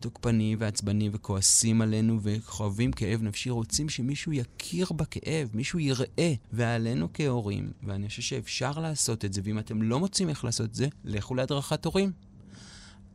תוקפנים 0.05 0.59
ועצבנים 0.61 1.11
וכועסים 1.15 1.83
עלינו 1.83 2.19
וחווים 2.23 2.93
כאב 2.93 3.23
נפשי, 3.23 3.51
רוצים 3.51 3.89
שמישהו 3.89 4.33
יכיר 4.33 4.87
בכאב, 4.93 5.49
מישהו 5.55 5.79
יראה. 5.79 6.35
ועלינו 6.53 7.09
כהורים, 7.15 7.73
ואני 7.83 8.09
חושב 8.09 8.23
שאפשר 8.23 8.71
לעשות 8.71 9.25
את 9.25 9.33
זה, 9.33 9.41
ואם 9.45 9.59
אתם 9.59 9.83
לא 9.83 9.99
מוצאים 9.99 10.29
איך 10.29 10.45
לעשות 10.45 10.71
את 10.71 10.75
זה, 10.75 10.89
לכו 11.05 11.35
להדרכת 11.35 11.85
הורים. 11.85 12.13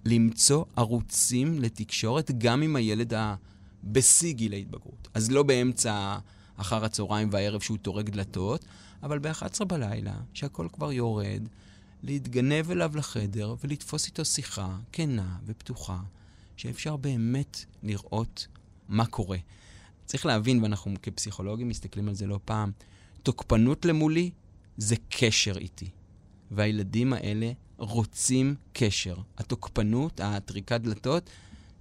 למצוא 0.05 0.65
ערוצים 0.75 1.59
לתקשורת 1.59 2.31
גם 2.37 2.61
עם 2.61 2.75
הילד 2.75 3.13
ה... 3.13 3.35
בשיא 3.83 4.33
גיל 4.33 4.53
ההתבגרות. 4.53 5.07
אז 5.13 5.31
לא 5.31 5.43
באמצע 5.43 6.17
אחר 6.55 6.85
הצהריים 6.85 7.29
והערב 7.31 7.61
שהוא 7.61 7.77
טורק 7.77 8.09
דלתות, 8.09 8.65
אבל 9.03 9.19
ב-11 9.19 9.65
בלילה, 9.65 10.15
שהכל 10.33 10.67
כבר 10.73 10.91
יורד, 10.91 11.47
להתגנב 12.03 12.71
אליו 12.71 12.91
לחדר 12.95 13.55
ולתפוס 13.63 14.07
איתו 14.07 14.25
שיחה 14.25 14.77
כנה 14.91 15.37
ופתוחה, 15.45 15.99
שאפשר 16.59 16.97
באמת 16.97 17.65
לראות 17.83 18.47
מה 18.89 19.05
קורה. 19.05 19.37
צריך 20.05 20.25
להבין, 20.25 20.63
ואנחנו 20.63 20.93
כפסיכולוגים 21.01 21.67
מסתכלים 21.67 22.07
על 22.07 22.13
זה 22.13 22.27
לא 22.27 22.39
פעם, 22.45 22.71
תוקפנות 23.23 23.85
למולי 23.85 24.31
זה 24.77 24.95
קשר 25.09 25.57
איתי. 25.57 25.89
והילדים 26.51 27.13
האלה 27.13 27.51
רוצים 27.77 28.55
קשר. 28.73 29.15
התוקפנות, 29.37 30.19
הטריקת 30.23 30.81
דלתות, 30.81 31.29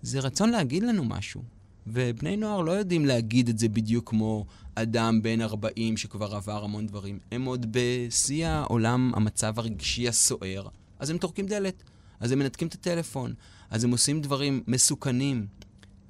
זה 0.03 0.21
רצון 0.21 0.51
להגיד 0.51 0.83
לנו 0.83 1.05
משהו. 1.05 1.43
ובני 1.87 2.37
נוער 2.37 2.61
לא 2.61 2.73
יודעים 2.73 3.07
להגיד 3.07 3.49
את 3.49 3.59
זה 3.59 3.69
בדיוק 3.69 4.11
כמו 4.11 4.47
אדם 4.75 5.23
בן 5.23 5.41
40 5.41 5.97
שכבר 5.97 6.35
עבר 6.35 6.65
המון 6.65 6.87
דברים. 6.87 7.19
הם 7.33 7.45
עוד 7.45 7.67
בשיא 7.71 8.47
העולם, 8.47 9.13
המצב 9.15 9.59
הרגשי 9.59 10.09
הסוער, 10.09 10.69
אז 10.99 11.11
הם 11.11 11.19
טורקים 11.19 11.47
דלת, 11.47 11.83
אז 12.21 12.33
הם 12.33 12.39
מנתקים 12.39 12.69
את 12.69 12.75
הטלפון, 12.75 13.35
אז 13.71 13.85
הם 13.85 13.91
עושים 13.91 14.21
דברים 14.21 14.63
מסוכנים. 14.67 15.47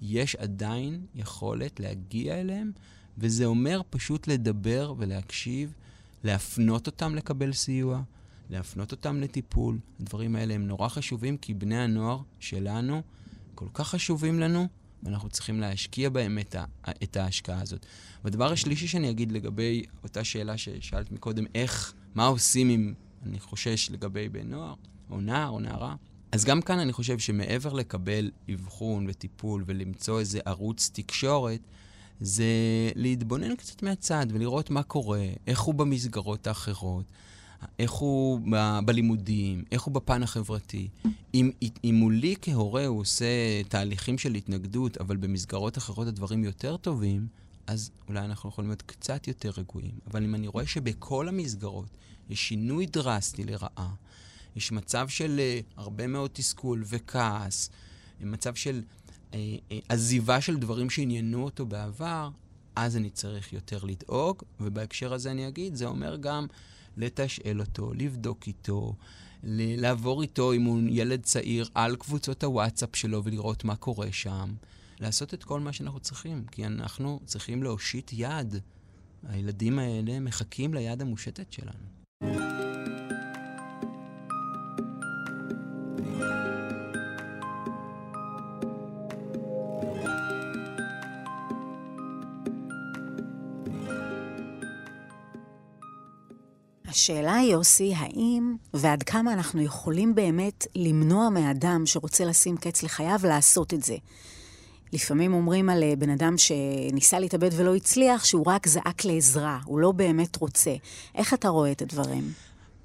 יש 0.03 0.37
עדיין 0.37 1.07
יכולת 1.14 1.81
להגיע 1.81 2.40
אליהם, 2.40 2.73
וזה 3.18 3.44
אומר 3.44 3.81
פשוט 3.90 4.27
לדבר 4.29 4.94
ולהקשיב, 4.99 5.73
להפנות 6.25 6.87
אותם 6.87 7.14
לקבל 7.14 7.53
סיוע, 7.53 8.03
להפנות 8.51 8.92
אותם 8.92 9.21
לטיפול. 9.21 9.79
הדברים 10.01 10.37
האלה 10.37 10.55
הם 10.55 10.66
נורא 10.66 10.88
חשובים, 10.88 11.37
כי 11.37 11.55
בני 11.55 11.79
הנוער 11.79 12.18
שלנו 12.40 13.03
כל 13.55 13.66
כך 13.75 13.88
חשובים 13.88 14.40
לנו, 14.40 14.68
ואנחנו 15.03 15.29
צריכים 15.29 15.61
להשקיע 15.61 16.11
בהם 16.11 16.38
את, 16.38 16.55
ה, 16.55 16.64
את 17.03 17.16
ההשקעה 17.16 17.61
הזאת. 17.61 17.87
והדבר 18.25 18.53
השלישי 18.53 18.88
שאני 18.88 19.11
אגיד 19.11 19.33
לגבי 19.33 19.85
אותה 20.03 20.25
שאלה 20.25 20.59
ששאלת 20.59 21.12
מקודם, 21.12 21.44
איך, 21.55 21.94
מה 22.14 22.27
עושים 22.27 22.71
אם 22.71 22.94
אני 23.27 23.40
חושש 23.40 23.90
לגבי 23.90 24.29
בן 24.29 24.51
נוער, 24.51 24.75
או 25.11 25.21
נער 25.21 25.49
או 25.49 25.61
נערה, 25.61 25.97
אז 26.33 26.44
גם 26.44 26.62
כאן 26.62 26.79
אני 26.79 26.92
חושב 26.92 27.18
שמעבר 27.18 27.73
לקבל 27.73 28.31
אבחון 28.55 29.07
וטיפול 29.09 29.64
ולמצוא 29.66 30.21
איזה 30.21 30.40
ערוץ 30.44 30.90
תקשורת, 30.92 31.61
זה 32.21 32.44
להתבונן 32.94 33.57
קצת 33.57 33.83
מהצד 33.83 34.27
ולראות 34.31 34.71
מה 34.71 34.83
קורה, 34.83 35.27
איך 35.47 35.61
הוא 35.61 35.75
במסגרות 35.75 36.47
האחרות, 36.47 37.05
איך 37.79 37.90
הוא 37.90 38.40
ב- 38.53 38.79
בלימודים, 38.85 39.64
איך 39.73 39.83
הוא 39.83 39.94
בפן 39.94 40.23
החברתי. 40.23 40.88
אם, 41.35 41.51
אם 41.85 41.94
מולי 41.99 42.35
כהורה 42.42 42.87
הוא 42.87 43.01
עושה 43.01 43.62
תהליכים 43.68 44.18
של 44.18 44.35
התנגדות, 44.35 44.97
אבל 44.97 45.16
במסגרות 45.16 45.79
אחרות 45.79 46.09
הדברים 46.09 46.44
יותר 46.44 46.77
טובים, 46.77 47.27
אז 47.66 47.90
אולי 48.09 48.21
אנחנו 48.21 48.49
יכולים 48.49 48.71
להיות 48.71 48.83
קצת 48.83 49.29
יותר 49.29 49.51
רגועים. 49.57 49.94
אבל 50.11 50.25
אם 50.25 50.35
אני 50.35 50.49
רואה 50.49 50.66
שבכל 50.66 51.29
המסגרות 51.29 51.97
יש 52.31 52.49
שינוי 52.49 52.87
דרסטי 52.87 53.44
לרעה, 53.44 53.94
יש 54.56 54.72
מצב 54.72 55.08
של 55.08 55.40
uh, 55.40 55.80
הרבה 55.80 56.06
מאוד 56.06 56.30
תסכול 56.32 56.84
וכעס, 56.87 57.70
מצב 58.20 58.54
של 58.54 58.82
uh, 59.30 59.34
uh, 59.34 59.37
עזיבה 59.88 60.40
של 60.40 60.56
דברים 60.56 60.90
שעניינו 60.90 61.44
אותו 61.44 61.66
בעבר, 61.66 62.30
אז 62.76 62.96
אני 62.96 63.11
צריך 63.11 63.52
יותר 63.52 63.84
לדאוג, 63.84 64.42
ובהקשר 64.61 65.12
הזה 65.12 65.30
אני 65.30 65.48
אגיד, 65.48 65.74
זה 65.74 65.87
אומר 65.87 66.16
גם 66.16 66.46
לתשאל 66.96 67.61
אותו, 67.61 67.92
לבדוק 67.94 68.46
איתו, 68.46 68.94
לעבור 69.42 70.22
איתו, 70.22 70.52
אם 70.52 70.62
הוא 70.62 70.80
ילד 70.88 71.22
צעיר, 71.22 71.68
על 71.74 71.96
קבוצות 71.96 72.44
הוואטסאפ 72.44 72.96
שלו 72.96 73.24
ולראות 73.24 73.64
מה 73.64 73.76
קורה 73.76 74.12
שם. 74.12 74.54
לעשות 75.00 75.34
את 75.34 75.44
כל 75.44 75.61
מה 75.61 75.72
שאנחנו 75.72 76.00
צריכים, 76.00 76.44
כי 76.50 76.66
אנחנו 76.66 77.20
צריכים 77.24 77.62
להושיט 77.62 78.11
יד. 78.12 78.54
הילדים 79.28 79.78
האלה 79.78 80.20
מחכים 80.20 80.74
ליד 80.74 81.02
המושטת 81.02 81.52
שלנו. 81.52 81.88
השאלה 96.98 97.34
היא, 97.34 97.52
יוסי, 97.52 97.94
האם 97.96 98.56
ועד 98.74 99.02
כמה 99.02 99.32
אנחנו 99.32 99.62
יכולים 99.62 100.14
באמת 100.14 100.66
למנוע 100.74 101.28
מאדם 101.28 101.82
שרוצה 101.87 102.24
לשים 102.24 102.56
קץ 102.56 102.82
לחייו 102.82 103.20
לעשות 103.24 103.74
את 103.74 103.82
זה? 103.82 103.96
לפעמים 104.92 105.34
אומרים 105.34 105.68
על 105.68 105.82
אה, 105.82 105.96
בן 105.98 106.11
אדם 106.11 106.34
שניסה 106.38 107.18
להתאבד 107.18 107.50
ולא 107.56 107.74
הצליח, 107.74 108.24
שהוא 108.24 108.44
רק 108.46 108.66
זעק 108.66 109.04
לעזרה, 109.04 109.58
הוא 109.64 109.78
לא 109.78 109.92
באמת 109.92 110.37
רוצה. 110.37 110.74
איך 111.14 111.34
אתה 111.34 111.48
רואה 111.48 111.72
את 111.72 111.82
הדברים? 111.82 112.32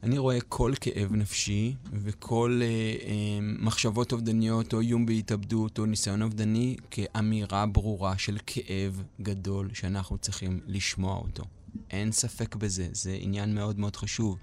אני 0.04 0.18
רואה 0.18 0.42
כל 0.42 0.74
כאב 0.82 1.12
נפשי 1.12 1.76
וכל 1.94 2.60
אה, 2.64 2.68
אה, 2.68 3.40
מחשבות 3.42 4.12
אובדניות 4.12 4.74
או 4.74 4.80
איום 4.80 5.06
בהתאבדות 5.06 5.80
או 5.80 5.86
ניסיון 5.86 6.22
אובדני 6.22 6.76
כאמירה 6.92 7.66
ברורה 7.66 8.18
של 8.18 8.38
כאב 8.48 9.04
גדול 9.22 9.70
שאנחנו 9.74 10.18
צריכים 10.18 10.60
לשמוע 10.68 11.18
אותו. 11.18 11.44
אין 11.90 12.12
ספק 12.12 12.56
בזה, 12.56 12.88
זה 12.92 13.18
עניין 13.20 13.56
מאוד 13.56 13.80
מאוד 13.80 13.96
חשוב. 13.96 14.38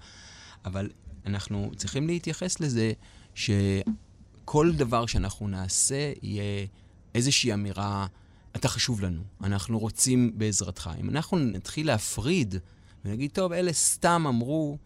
אבל 0.65 0.89
אנחנו 1.25 1.71
צריכים 1.75 2.07
להתייחס 2.07 2.59
לזה 2.59 2.93
שכל 3.35 4.71
דבר 4.75 5.05
שאנחנו 5.05 5.47
נעשה 5.47 6.13
יהיה 6.21 6.65
איזושהי 7.15 7.53
אמירה, 7.53 8.07
אתה 8.55 8.67
חשוב 8.67 9.01
לנו, 9.01 9.21
אנחנו 9.43 9.79
רוצים 9.79 10.31
בעזרתך. 10.37 10.89
אם 10.99 11.09
אנחנו 11.09 11.37
נתחיל 11.39 11.87
להפריד 11.87 12.55
ונגיד, 13.05 13.31
טוב, 13.31 13.51
אלה 13.51 13.73
סתם 13.73 14.25
אמרו, 14.27 14.77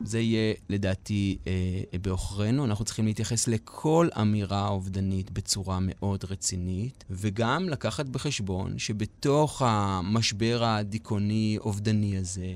זה 0.00 0.20
יהיה 0.20 0.54
לדעתי 0.68 1.38
אה, 1.46 1.98
בעוכרינו. 1.98 2.64
אנחנו 2.64 2.84
צריכים 2.84 3.06
להתייחס 3.06 3.48
לכל 3.48 4.08
אמירה 4.20 4.68
אובדנית 4.68 5.30
בצורה 5.30 5.78
מאוד 5.80 6.24
רצינית, 6.24 7.04
וגם 7.10 7.68
לקחת 7.68 8.06
בחשבון 8.06 8.78
שבתוך 8.78 9.62
המשבר 9.64 10.64
הדיכאוני-אובדני 10.64 12.18
הזה, 12.18 12.54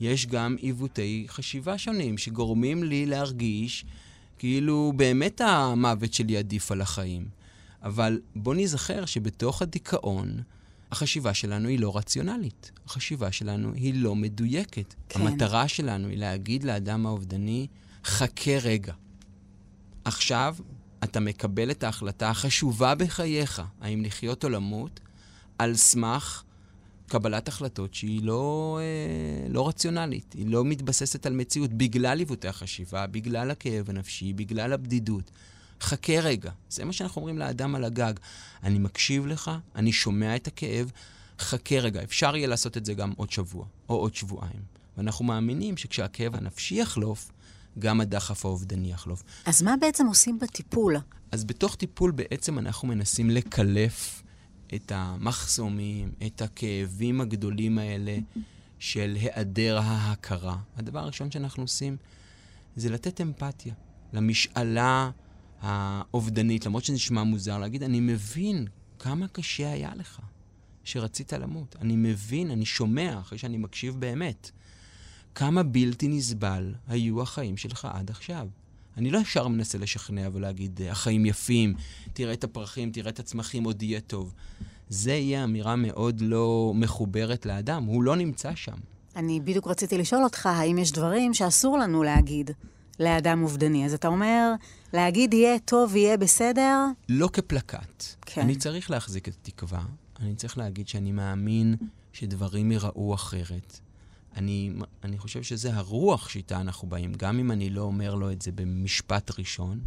יש 0.00 0.26
גם 0.26 0.56
עיוותי 0.58 1.26
חשיבה 1.28 1.78
שונים 1.78 2.18
שגורמים 2.18 2.84
לי 2.84 3.06
להרגיש 3.06 3.84
כאילו 4.38 4.92
באמת 4.96 5.40
המוות 5.40 6.14
שלי 6.14 6.36
עדיף 6.36 6.72
על 6.72 6.80
החיים. 6.80 7.28
אבל 7.82 8.20
בוא 8.36 8.54
נזכר 8.54 9.06
שבתוך 9.06 9.62
הדיכאון, 9.62 10.40
החשיבה 10.90 11.34
שלנו 11.34 11.68
היא 11.68 11.78
לא 11.78 11.96
רציונלית. 11.96 12.72
החשיבה 12.86 13.32
שלנו 13.32 13.72
היא 13.72 13.94
לא 13.96 14.14
מדויקת. 14.14 14.94
כן. 15.08 15.20
המטרה 15.20 15.68
שלנו 15.68 16.08
היא 16.08 16.18
להגיד 16.18 16.64
לאדם 16.64 17.06
האובדני, 17.06 17.66
חכה 18.04 18.58
רגע. 18.62 18.92
עכשיו 20.04 20.56
אתה 21.04 21.20
מקבל 21.20 21.70
את 21.70 21.82
ההחלטה 21.82 22.30
החשובה 22.30 22.94
בחייך, 22.94 23.62
האם 23.80 24.04
לחיות 24.04 24.44
או 24.44 24.48
למות, 24.48 25.00
על 25.58 25.76
סמך 25.76 26.42
קבלת 27.08 27.48
החלטות 27.48 27.94
שהיא 27.94 28.22
לא, 28.22 28.78
אה, 28.82 29.48
לא 29.48 29.68
רציונלית, 29.68 30.32
היא 30.32 30.46
לא 30.46 30.64
מתבססת 30.64 31.26
על 31.26 31.32
מציאות, 31.32 31.70
בגלל 31.72 32.18
עיוותי 32.18 32.48
החשיבה, 32.48 33.06
בגלל 33.06 33.50
הכאב 33.50 33.90
הנפשי, 33.90 34.32
בגלל 34.32 34.72
הבדידות. 34.72 35.30
חכה 35.80 36.20
רגע. 36.20 36.50
זה 36.68 36.84
מה 36.84 36.92
שאנחנו 36.92 37.20
אומרים 37.20 37.38
לאדם 37.38 37.74
על 37.74 37.84
הגג. 37.84 38.14
אני 38.62 38.78
מקשיב 38.78 39.26
לך, 39.26 39.50
אני 39.74 39.92
שומע 39.92 40.36
את 40.36 40.46
הכאב, 40.46 40.90
חכה 41.38 41.78
רגע. 41.78 42.02
אפשר 42.02 42.36
יהיה 42.36 42.48
לעשות 42.48 42.76
את 42.76 42.84
זה 42.84 42.94
גם 42.94 43.12
עוד 43.16 43.30
שבוע, 43.30 43.66
או 43.88 43.94
עוד 43.94 44.14
שבועיים. 44.14 44.62
ואנחנו 44.96 45.24
מאמינים 45.24 45.76
שכשהכאב 45.76 46.34
הנפשי 46.34 46.74
יחלוף, 46.74 47.30
גם 47.78 48.00
הדחף 48.00 48.44
האובדני 48.44 48.92
יחלוף. 48.92 49.22
אז 49.46 49.62
מה 49.62 49.74
בעצם 49.80 50.06
עושים 50.06 50.38
בטיפול? 50.38 50.96
אז 51.32 51.44
בתוך 51.44 51.74
טיפול 51.74 52.10
בעצם 52.10 52.58
אנחנו 52.58 52.88
מנסים 52.88 53.30
לקלף 53.30 54.22
את 54.74 54.92
המחסומים, 54.94 56.12
את 56.26 56.42
הכאבים 56.42 57.20
הגדולים 57.20 57.78
האלה 57.78 58.16
של 58.78 59.16
היעדר 59.20 59.78
ההכרה. 59.78 60.56
הדבר 60.76 60.98
הראשון 60.98 61.30
שאנחנו 61.30 61.62
עושים 61.62 61.96
זה 62.76 62.90
לתת 62.90 63.20
אמפתיה 63.20 63.74
למשאלה 64.12 65.10
האובדנית, 65.64 66.66
למרות 66.66 66.84
שזה 66.84 66.94
נשמע 66.94 67.22
מוזר 67.22 67.58
להגיד, 67.58 67.82
אני 67.82 68.00
מבין 68.00 68.66
כמה 68.98 69.28
קשה 69.28 69.72
היה 69.72 69.94
לך 69.96 70.20
שרצית 70.84 71.32
למות. 71.32 71.76
אני 71.80 71.96
מבין, 71.96 72.50
אני 72.50 72.64
שומע, 72.64 73.18
אחרי 73.20 73.38
שאני 73.38 73.56
מקשיב 73.56 73.96
באמת, 73.98 74.50
כמה 75.34 75.62
בלתי 75.62 76.08
נסבל 76.08 76.74
היו 76.88 77.22
החיים 77.22 77.56
שלך 77.56 77.88
עד 77.92 78.10
עכשיו. 78.10 78.48
אני 78.96 79.10
לא 79.10 79.18
ישר 79.18 79.48
מנסה 79.48 79.78
לשכנע 79.78 80.28
ולהגיד, 80.32 80.80
החיים 80.90 81.26
יפים, 81.26 81.74
תראה 82.12 82.32
את 82.32 82.44
הפרחים, 82.44 82.90
תראה 82.90 83.10
את 83.10 83.18
הצמחים, 83.18 83.64
עוד 83.64 83.82
יהיה 83.82 84.00
טוב. 84.00 84.34
זה 84.88 85.12
יהיה 85.12 85.44
אמירה 85.44 85.76
מאוד 85.76 86.20
לא 86.20 86.72
מחוברת 86.74 87.46
לאדם, 87.46 87.84
הוא 87.84 88.02
לא 88.02 88.16
נמצא 88.16 88.54
שם. 88.54 88.76
אני 89.16 89.40
בדיוק 89.40 89.66
רציתי 89.66 89.98
לשאול 89.98 90.24
אותך, 90.24 90.46
האם 90.46 90.78
יש 90.78 90.92
דברים 90.92 91.34
שאסור 91.34 91.78
לנו 91.78 92.02
להגיד 92.02 92.50
לאדם 93.00 93.42
אובדני? 93.42 93.86
אז 93.86 93.94
אתה 93.94 94.08
אומר, 94.08 94.52
להגיד 94.92 95.34
יהיה 95.34 95.58
טוב, 95.58 95.96
יהיה 95.96 96.16
בסדר? 96.16 96.84
לא 97.08 97.28
כפלקט. 97.32 98.04
כן. 98.20 98.40
אני 98.40 98.56
צריך 98.56 98.90
להחזיק 98.90 99.28
את 99.28 99.34
התקווה, 99.42 99.82
אני 100.20 100.34
צריך 100.34 100.58
להגיד 100.58 100.88
שאני 100.88 101.12
מאמין 101.12 101.76
שדברים 102.12 102.72
ייראו 102.72 103.14
אחרת. 103.14 103.80
אני, 104.36 104.72
אני 105.04 105.18
חושב 105.18 105.42
שזה 105.42 105.74
הרוח 105.74 106.28
שאיתה 106.28 106.60
אנחנו 106.60 106.88
באים, 106.88 107.12
גם 107.12 107.38
אם 107.38 107.50
אני 107.50 107.70
לא 107.70 107.80
אומר 107.80 108.14
לו 108.14 108.32
את 108.32 108.42
זה 108.42 108.52
במשפט 108.52 109.30
ראשון, 109.38 109.80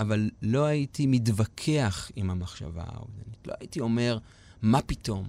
אבל 0.00 0.30
לא 0.42 0.64
הייתי 0.64 1.06
מתווכח 1.06 2.10
עם 2.16 2.30
המחשבה 2.30 2.84
האובדנית. 2.86 3.46
לא 3.46 3.54
הייתי 3.60 3.80
אומר, 3.80 4.18
מה 4.62 4.82
פתאום? 4.82 5.28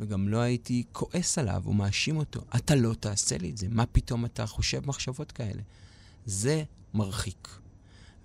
וגם 0.00 0.28
לא 0.28 0.38
הייתי 0.38 0.82
כועס 0.92 1.38
עליו 1.38 1.62
או 1.66 1.72
מאשים 1.72 2.16
אותו. 2.16 2.40
אתה 2.56 2.74
לא 2.74 2.94
תעשה 2.94 3.38
לי 3.38 3.50
את 3.50 3.56
זה, 3.56 3.66
מה 3.70 3.86
פתאום 3.86 4.24
אתה 4.24 4.46
חושב 4.46 4.86
מחשבות 4.86 5.32
כאלה? 5.32 5.62
זה 6.26 6.62
מרחיק. 6.94 7.48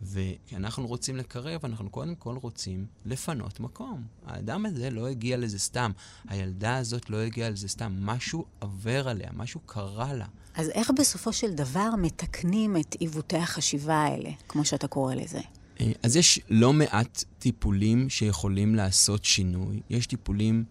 וכשאנחנו 0.02 0.88
רוצים 0.88 1.16
לקרב, 1.16 1.66
אנחנו 1.66 1.90
קודם 1.90 2.16
כל 2.16 2.36
רוצים 2.42 2.86
לפנות 3.06 3.60
מקום. 3.60 4.04
האדם 4.26 4.66
הזה 4.66 4.90
לא 4.90 5.08
הגיע 5.08 5.38
לזה 5.38 5.60
סתם. 5.60 5.92
הילדה 6.28 6.78
הזאת 6.78 7.10
לא 7.10 7.18
הגיעה 7.18 7.50
לזה 7.50 7.68
סתם. 7.68 7.98
משהו 8.00 8.46
עובר 8.60 9.10
עליה, 9.10 9.30
משהו 9.34 9.60
קרה 9.66 10.14
לה. 10.14 10.26
אז 10.56 10.70
איך 10.70 10.92
בסופו 10.92 11.34
של 11.34 11.54
דבר 11.54 11.90
מתקנים 12.02 12.78
את 12.78 12.96
עיוותי 13.00 13.38
החשיבה 13.38 13.96
האלה, 13.96 14.30
כמו 14.48 14.66
שאתה 14.66 14.88
קורא 14.88 15.16
לזה? 15.16 15.40
אה, 15.80 15.92
אז 16.04 16.16
יש 16.16 16.40
לא 16.50 16.74
מעט 16.74 17.24
טיפולים 17.40 18.10
שיכולים 18.10 18.76
לעשות 18.76 19.26
שינוי. 19.26 19.82
יש 19.90 20.08
טיפולים 20.08 20.64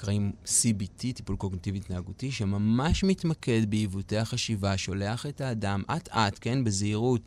נקראים 0.00 0.32
CBT, 0.44 1.12
טיפול 1.14 1.36
קוגניטיבי 1.36 1.78
התנהגותי, 1.78 2.32
שממש 2.32 3.04
מתמקד 3.04 3.70
בעיוותי 3.70 4.16
החשיבה, 4.16 4.76
שולח 4.76 5.26
את 5.26 5.40
האדם 5.40 5.82
אט-אט, 5.96 6.38
כן, 6.40 6.64
בזהירות, 6.64 7.20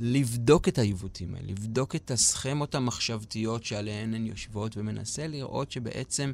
לבדוק 0.00 0.68
את 0.68 0.78
העיוותים 0.78 1.34
האלה, 1.34 1.46
לבדוק 1.46 1.96
את 1.96 2.10
הסכמות 2.10 2.74
המחשבתיות 2.74 3.64
שעליהן 3.64 4.14
הן 4.14 4.26
יושבות, 4.26 4.76
ומנסה 4.76 5.26
לראות 5.26 5.72
שבעצם 5.72 6.32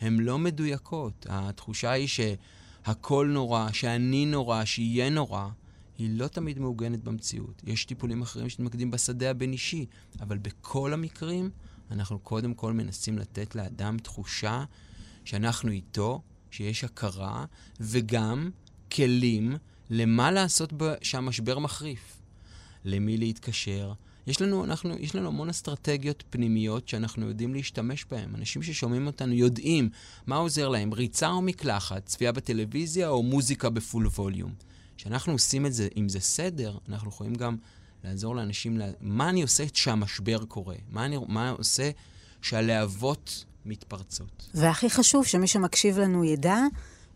הן 0.00 0.18
לא 0.18 0.38
מדויקות. 0.38 1.26
התחושה 1.28 1.90
היא 1.90 2.08
שהכל 2.08 3.30
נורא, 3.32 3.72
שאני 3.72 4.26
נורא, 4.26 4.64
שיהיה 4.64 5.10
נורא, 5.10 5.48
היא 5.98 6.18
לא 6.18 6.26
תמיד 6.26 6.58
מעוגנת 6.58 7.04
במציאות. 7.04 7.62
יש 7.66 7.84
טיפולים 7.84 8.22
אחרים 8.22 8.48
שמתמקדים 8.48 8.90
בשדה 8.90 9.30
הבין-אישי, 9.30 9.86
אבל 10.20 10.38
בכל 10.38 10.92
המקרים 10.92 11.50
אנחנו 11.90 12.18
קודם 12.18 12.54
כל 12.54 12.72
מנסים 12.72 13.18
לתת 13.18 13.54
לאדם 13.54 13.96
תחושה 13.98 14.64
שאנחנו 15.28 15.70
איתו, 15.70 16.22
שיש 16.50 16.84
הכרה, 16.84 17.44
וגם 17.80 18.50
כלים 18.92 19.56
למה 19.90 20.30
לעשות 20.30 20.72
שהמשבר 21.02 21.58
מחריף. 21.58 22.20
למי 22.84 23.16
להתקשר. 23.16 23.92
יש 24.26 24.42
לנו, 24.42 24.64
אנחנו, 24.64 24.94
יש 24.98 25.14
לנו 25.14 25.28
המון 25.28 25.48
אסטרטגיות 25.48 26.24
פנימיות 26.30 26.88
שאנחנו 26.88 27.28
יודעים 27.28 27.54
להשתמש 27.54 28.04
בהן. 28.10 28.34
אנשים 28.34 28.62
ששומעים 28.62 29.06
אותנו 29.06 29.32
יודעים 29.32 29.88
מה 30.26 30.36
עוזר 30.36 30.68
להם, 30.68 30.94
ריצה 30.94 31.28
או 31.28 31.42
מקלחת, 31.42 32.06
צפייה 32.06 32.32
בטלוויזיה 32.32 33.08
או 33.08 33.22
מוזיקה 33.22 33.70
בפול 33.70 34.06
ווליום. 34.06 34.54
כשאנחנו 34.96 35.32
עושים 35.32 35.66
את 35.66 35.72
זה, 35.72 35.88
אם 35.96 36.08
זה 36.08 36.20
סדר, 36.20 36.78
אנחנו 36.88 37.08
יכולים 37.08 37.34
גם 37.34 37.56
לעזור 38.04 38.36
לאנשים, 38.36 38.78
לה... 38.78 38.86
מה 39.00 39.28
אני 39.28 39.42
עושה 39.42 39.68
כשהמשבר 39.68 40.44
קורה? 40.44 40.76
מה 40.90 41.04
אני 41.04 41.16
מה 41.28 41.50
עושה 41.50 41.90
שהלהבות 42.42 43.44
מתפרצות. 43.64 44.50
והכי 44.54 44.90
חשוב 44.90 45.26
שמי 45.26 45.46
שמקשיב 45.46 45.98
לנו 45.98 46.24
ידע 46.24 46.58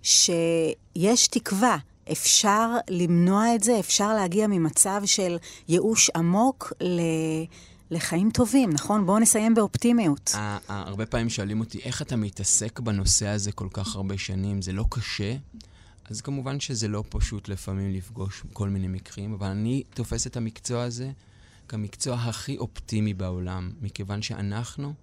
שיש 0.03 1.27
תקווה. 1.31 1.77
אפשר 2.13 2.71
למנוע 2.91 3.55
את 3.55 3.63
זה, 3.63 3.81
אפשר 3.81 4.15
להגיע 4.15 4.47
ממצב 4.47 5.03
של 5.05 5.37
ייאוש 5.69 6.11
עמוק 6.11 6.73
ל... 6.81 7.01
לחיים 7.91 8.31
טובים, 8.31 8.71
נכון? 8.71 9.07
בואו 9.07 9.19
נסיים 9.19 9.55
באופטימיות. 9.55 10.31
הרבה 10.69 11.07
פעמים 11.07 11.31
שואלים 11.31 11.61
אותי, 11.61 11.79
איך 11.85 12.03
אתה 12.03 12.17
מתעסק 12.17 12.81
בנושא 12.81 13.27
הזה 13.27 13.53
כל 13.53 13.69
כך 13.73 13.97
הרבה 13.97 14.19
שנים? 14.19 14.63
זה 14.63 14.73
לא 14.73 14.85
קשה? 14.91 15.35
אז 16.11 16.21
כמובן 16.21 16.61
שזה 16.61 16.89
לא 16.89 17.05
פשוט 17.09 17.49
לפעמים 17.49 17.93
לפגוש 17.93 18.43
כל 18.53 18.69
מיני 18.69 18.89
מקרים, 18.89 19.33
אבל 19.33 19.47
אני 19.47 19.83
תופס 19.95 20.27
את 20.27 20.37
המקצוע 20.37 20.83
הזה 20.83 21.11
כמקצוע 21.69 22.15
הכי 22.15 22.59
אופטימי 22.59 23.15
בעולם, 23.15 23.73
מכיוון 23.83 24.23
שאנחנו 24.23 24.95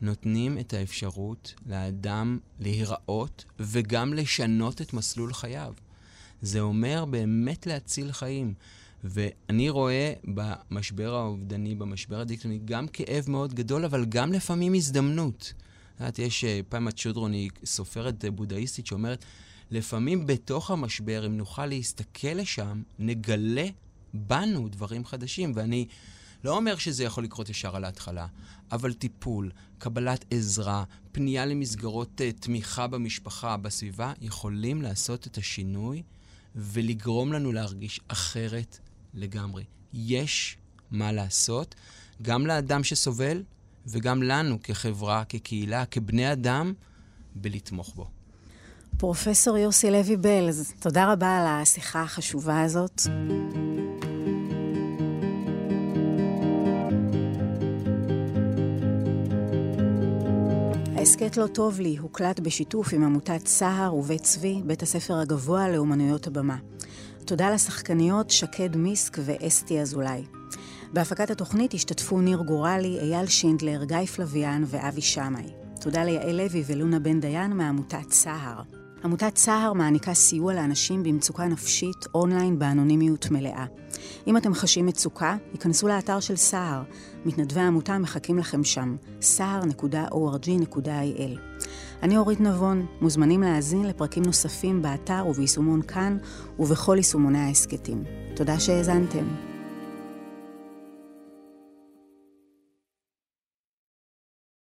נותנים 0.00 0.58
את 0.58 0.74
האפשרות 0.74 1.54
לאדם 1.66 2.38
להיראות 2.60 3.44
וגם 3.58 4.14
לשנות 4.14 4.82
את 4.82 4.92
מסלול 4.92 5.32
חייו. 5.32 5.74
זה 6.42 6.60
אומר 6.60 7.04
באמת 7.04 7.66
להציל 7.66 8.12
חיים. 8.12 8.54
ואני 9.04 9.70
רואה 9.70 10.12
במשבר 10.24 11.14
האובדני, 11.14 11.74
במשבר 11.74 12.20
הדיקטוני, 12.20 12.60
גם 12.64 12.88
כאב 12.88 13.24
מאוד 13.28 13.54
גדול, 13.54 13.84
אבל 13.84 14.04
גם 14.04 14.32
לפעמים 14.32 14.74
הזדמנות. 14.74 15.52
את 15.94 16.00
יודעת, 16.00 16.18
יש 16.18 16.44
פמה 16.68 16.92
צ'ודרוני, 16.92 17.48
סופרת 17.64 18.24
אה, 18.24 18.30
בודהיסטית, 18.30 18.86
שאומרת, 18.86 19.24
לפעמים 19.70 20.26
בתוך 20.26 20.70
המשבר, 20.70 21.26
אם 21.26 21.36
נוכל 21.36 21.66
להסתכל 21.66 22.28
לשם, 22.28 22.82
נגלה 22.98 23.66
בנו 24.14 24.68
דברים 24.68 25.04
חדשים. 25.04 25.52
ואני 25.54 25.86
לא 26.44 26.56
אומר 26.56 26.76
שזה 26.76 27.04
יכול 27.04 27.24
לקרות 27.24 27.48
ישר 27.48 27.76
על 27.76 27.84
ההתחלה, 27.84 28.26
אבל 28.72 28.92
טיפול, 28.92 29.50
קבלת 29.78 30.24
עזרה, 30.30 30.84
פנייה 31.12 31.46
למסגרות 31.46 32.20
uh, 32.20 32.40
תמיכה 32.40 32.86
במשפחה, 32.86 33.56
בסביבה, 33.56 34.12
יכולים 34.20 34.82
לעשות 34.82 35.26
את 35.26 35.38
השינוי 35.38 36.02
ולגרום 36.54 37.32
לנו 37.32 37.52
להרגיש 37.52 38.00
אחרת 38.08 38.78
לגמרי. 39.14 39.64
יש 39.92 40.56
מה 40.90 41.12
לעשות, 41.12 41.74
גם 42.22 42.46
לאדם 42.46 42.84
שסובל 42.84 43.42
וגם 43.86 44.22
לנו 44.22 44.58
כחברה, 44.62 45.24
כקהילה, 45.24 45.86
כבני 45.86 46.32
אדם, 46.32 46.72
בלתמוך 47.34 47.94
בו. 47.94 48.08
פרופסור 48.96 49.58
יוסי 49.58 49.90
לוי 49.90 50.16
בלז, 50.16 50.72
תודה 50.80 51.12
רבה 51.12 51.38
על 51.38 51.46
השיחה 51.46 52.02
החשובה 52.02 52.62
הזאת. 52.62 53.02
ההסכת 61.22 61.36
לא 61.36 61.46
טוב 61.46 61.80
לי 61.80 61.96
הוקלט 61.96 62.40
בשיתוף 62.40 62.92
עם 62.92 63.04
עמותת 63.04 63.46
סהר 63.46 63.94
ובית 63.94 64.22
צבי, 64.22 64.62
בית 64.64 64.82
הספר 64.82 65.18
הגבוה 65.18 65.68
לאומנויות 65.68 66.26
הבמה. 66.26 66.56
תודה 67.24 67.50
לשחקניות 67.50 68.30
שקד 68.30 68.76
מיסק 68.76 69.18
ואסתי 69.24 69.80
אזולאי. 69.80 70.24
בהפקת 70.92 71.30
התוכנית 71.30 71.74
השתתפו 71.74 72.20
ניר 72.20 72.38
גורלי, 72.38 72.98
אייל 73.00 73.26
שינדלר, 73.26 73.84
גיא 73.84 74.06
פלוויאן 74.06 74.62
ואבי 74.66 75.00
שמאי. 75.00 75.46
תודה 75.80 76.04
ליעל 76.04 76.36
לוי 76.36 76.62
ולונה 76.66 76.98
בן 76.98 77.20
דיין 77.20 77.52
מעמותת 77.52 78.12
סהר. 78.12 78.79
עמותת 79.04 79.36
סהר 79.36 79.72
מעניקה 79.72 80.14
סיוע 80.14 80.54
לאנשים 80.54 81.02
במצוקה 81.02 81.44
נפשית 81.44 82.06
אונליין 82.14 82.58
באנונימיות 82.58 83.30
מלאה. 83.30 83.66
אם 84.26 84.36
אתם 84.36 84.54
חשים 84.54 84.86
מצוקה, 84.86 85.36
היכנסו 85.52 85.88
לאתר 85.88 86.20
של 86.20 86.36
סהר. 86.36 86.82
מתנדבי 87.24 87.60
העמותה 87.60 87.98
מחכים 87.98 88.38
לכם 88.38 88.64
שם, 88.64 88.96
סהר.org.il. 89.20 90.60
אני 92.02 92.16
אורית 92.16 92.40
נבון, 92.40 92.86
מוזמנים 93.00 93.42
להאזין 93.42 93.84
לפרקים 93.84 94.22
נוספים 94.22 94.82
באתר 94.82 95.26
וביישומון 95.28 95.82
כאן 95.82 96.18
ובכל 96.58 96.94
יישומוני 96.96 97.38
ההסכתים. 97.38 98.04
תודה 98.36 98.60
שהאזנתם. 98.60 99.49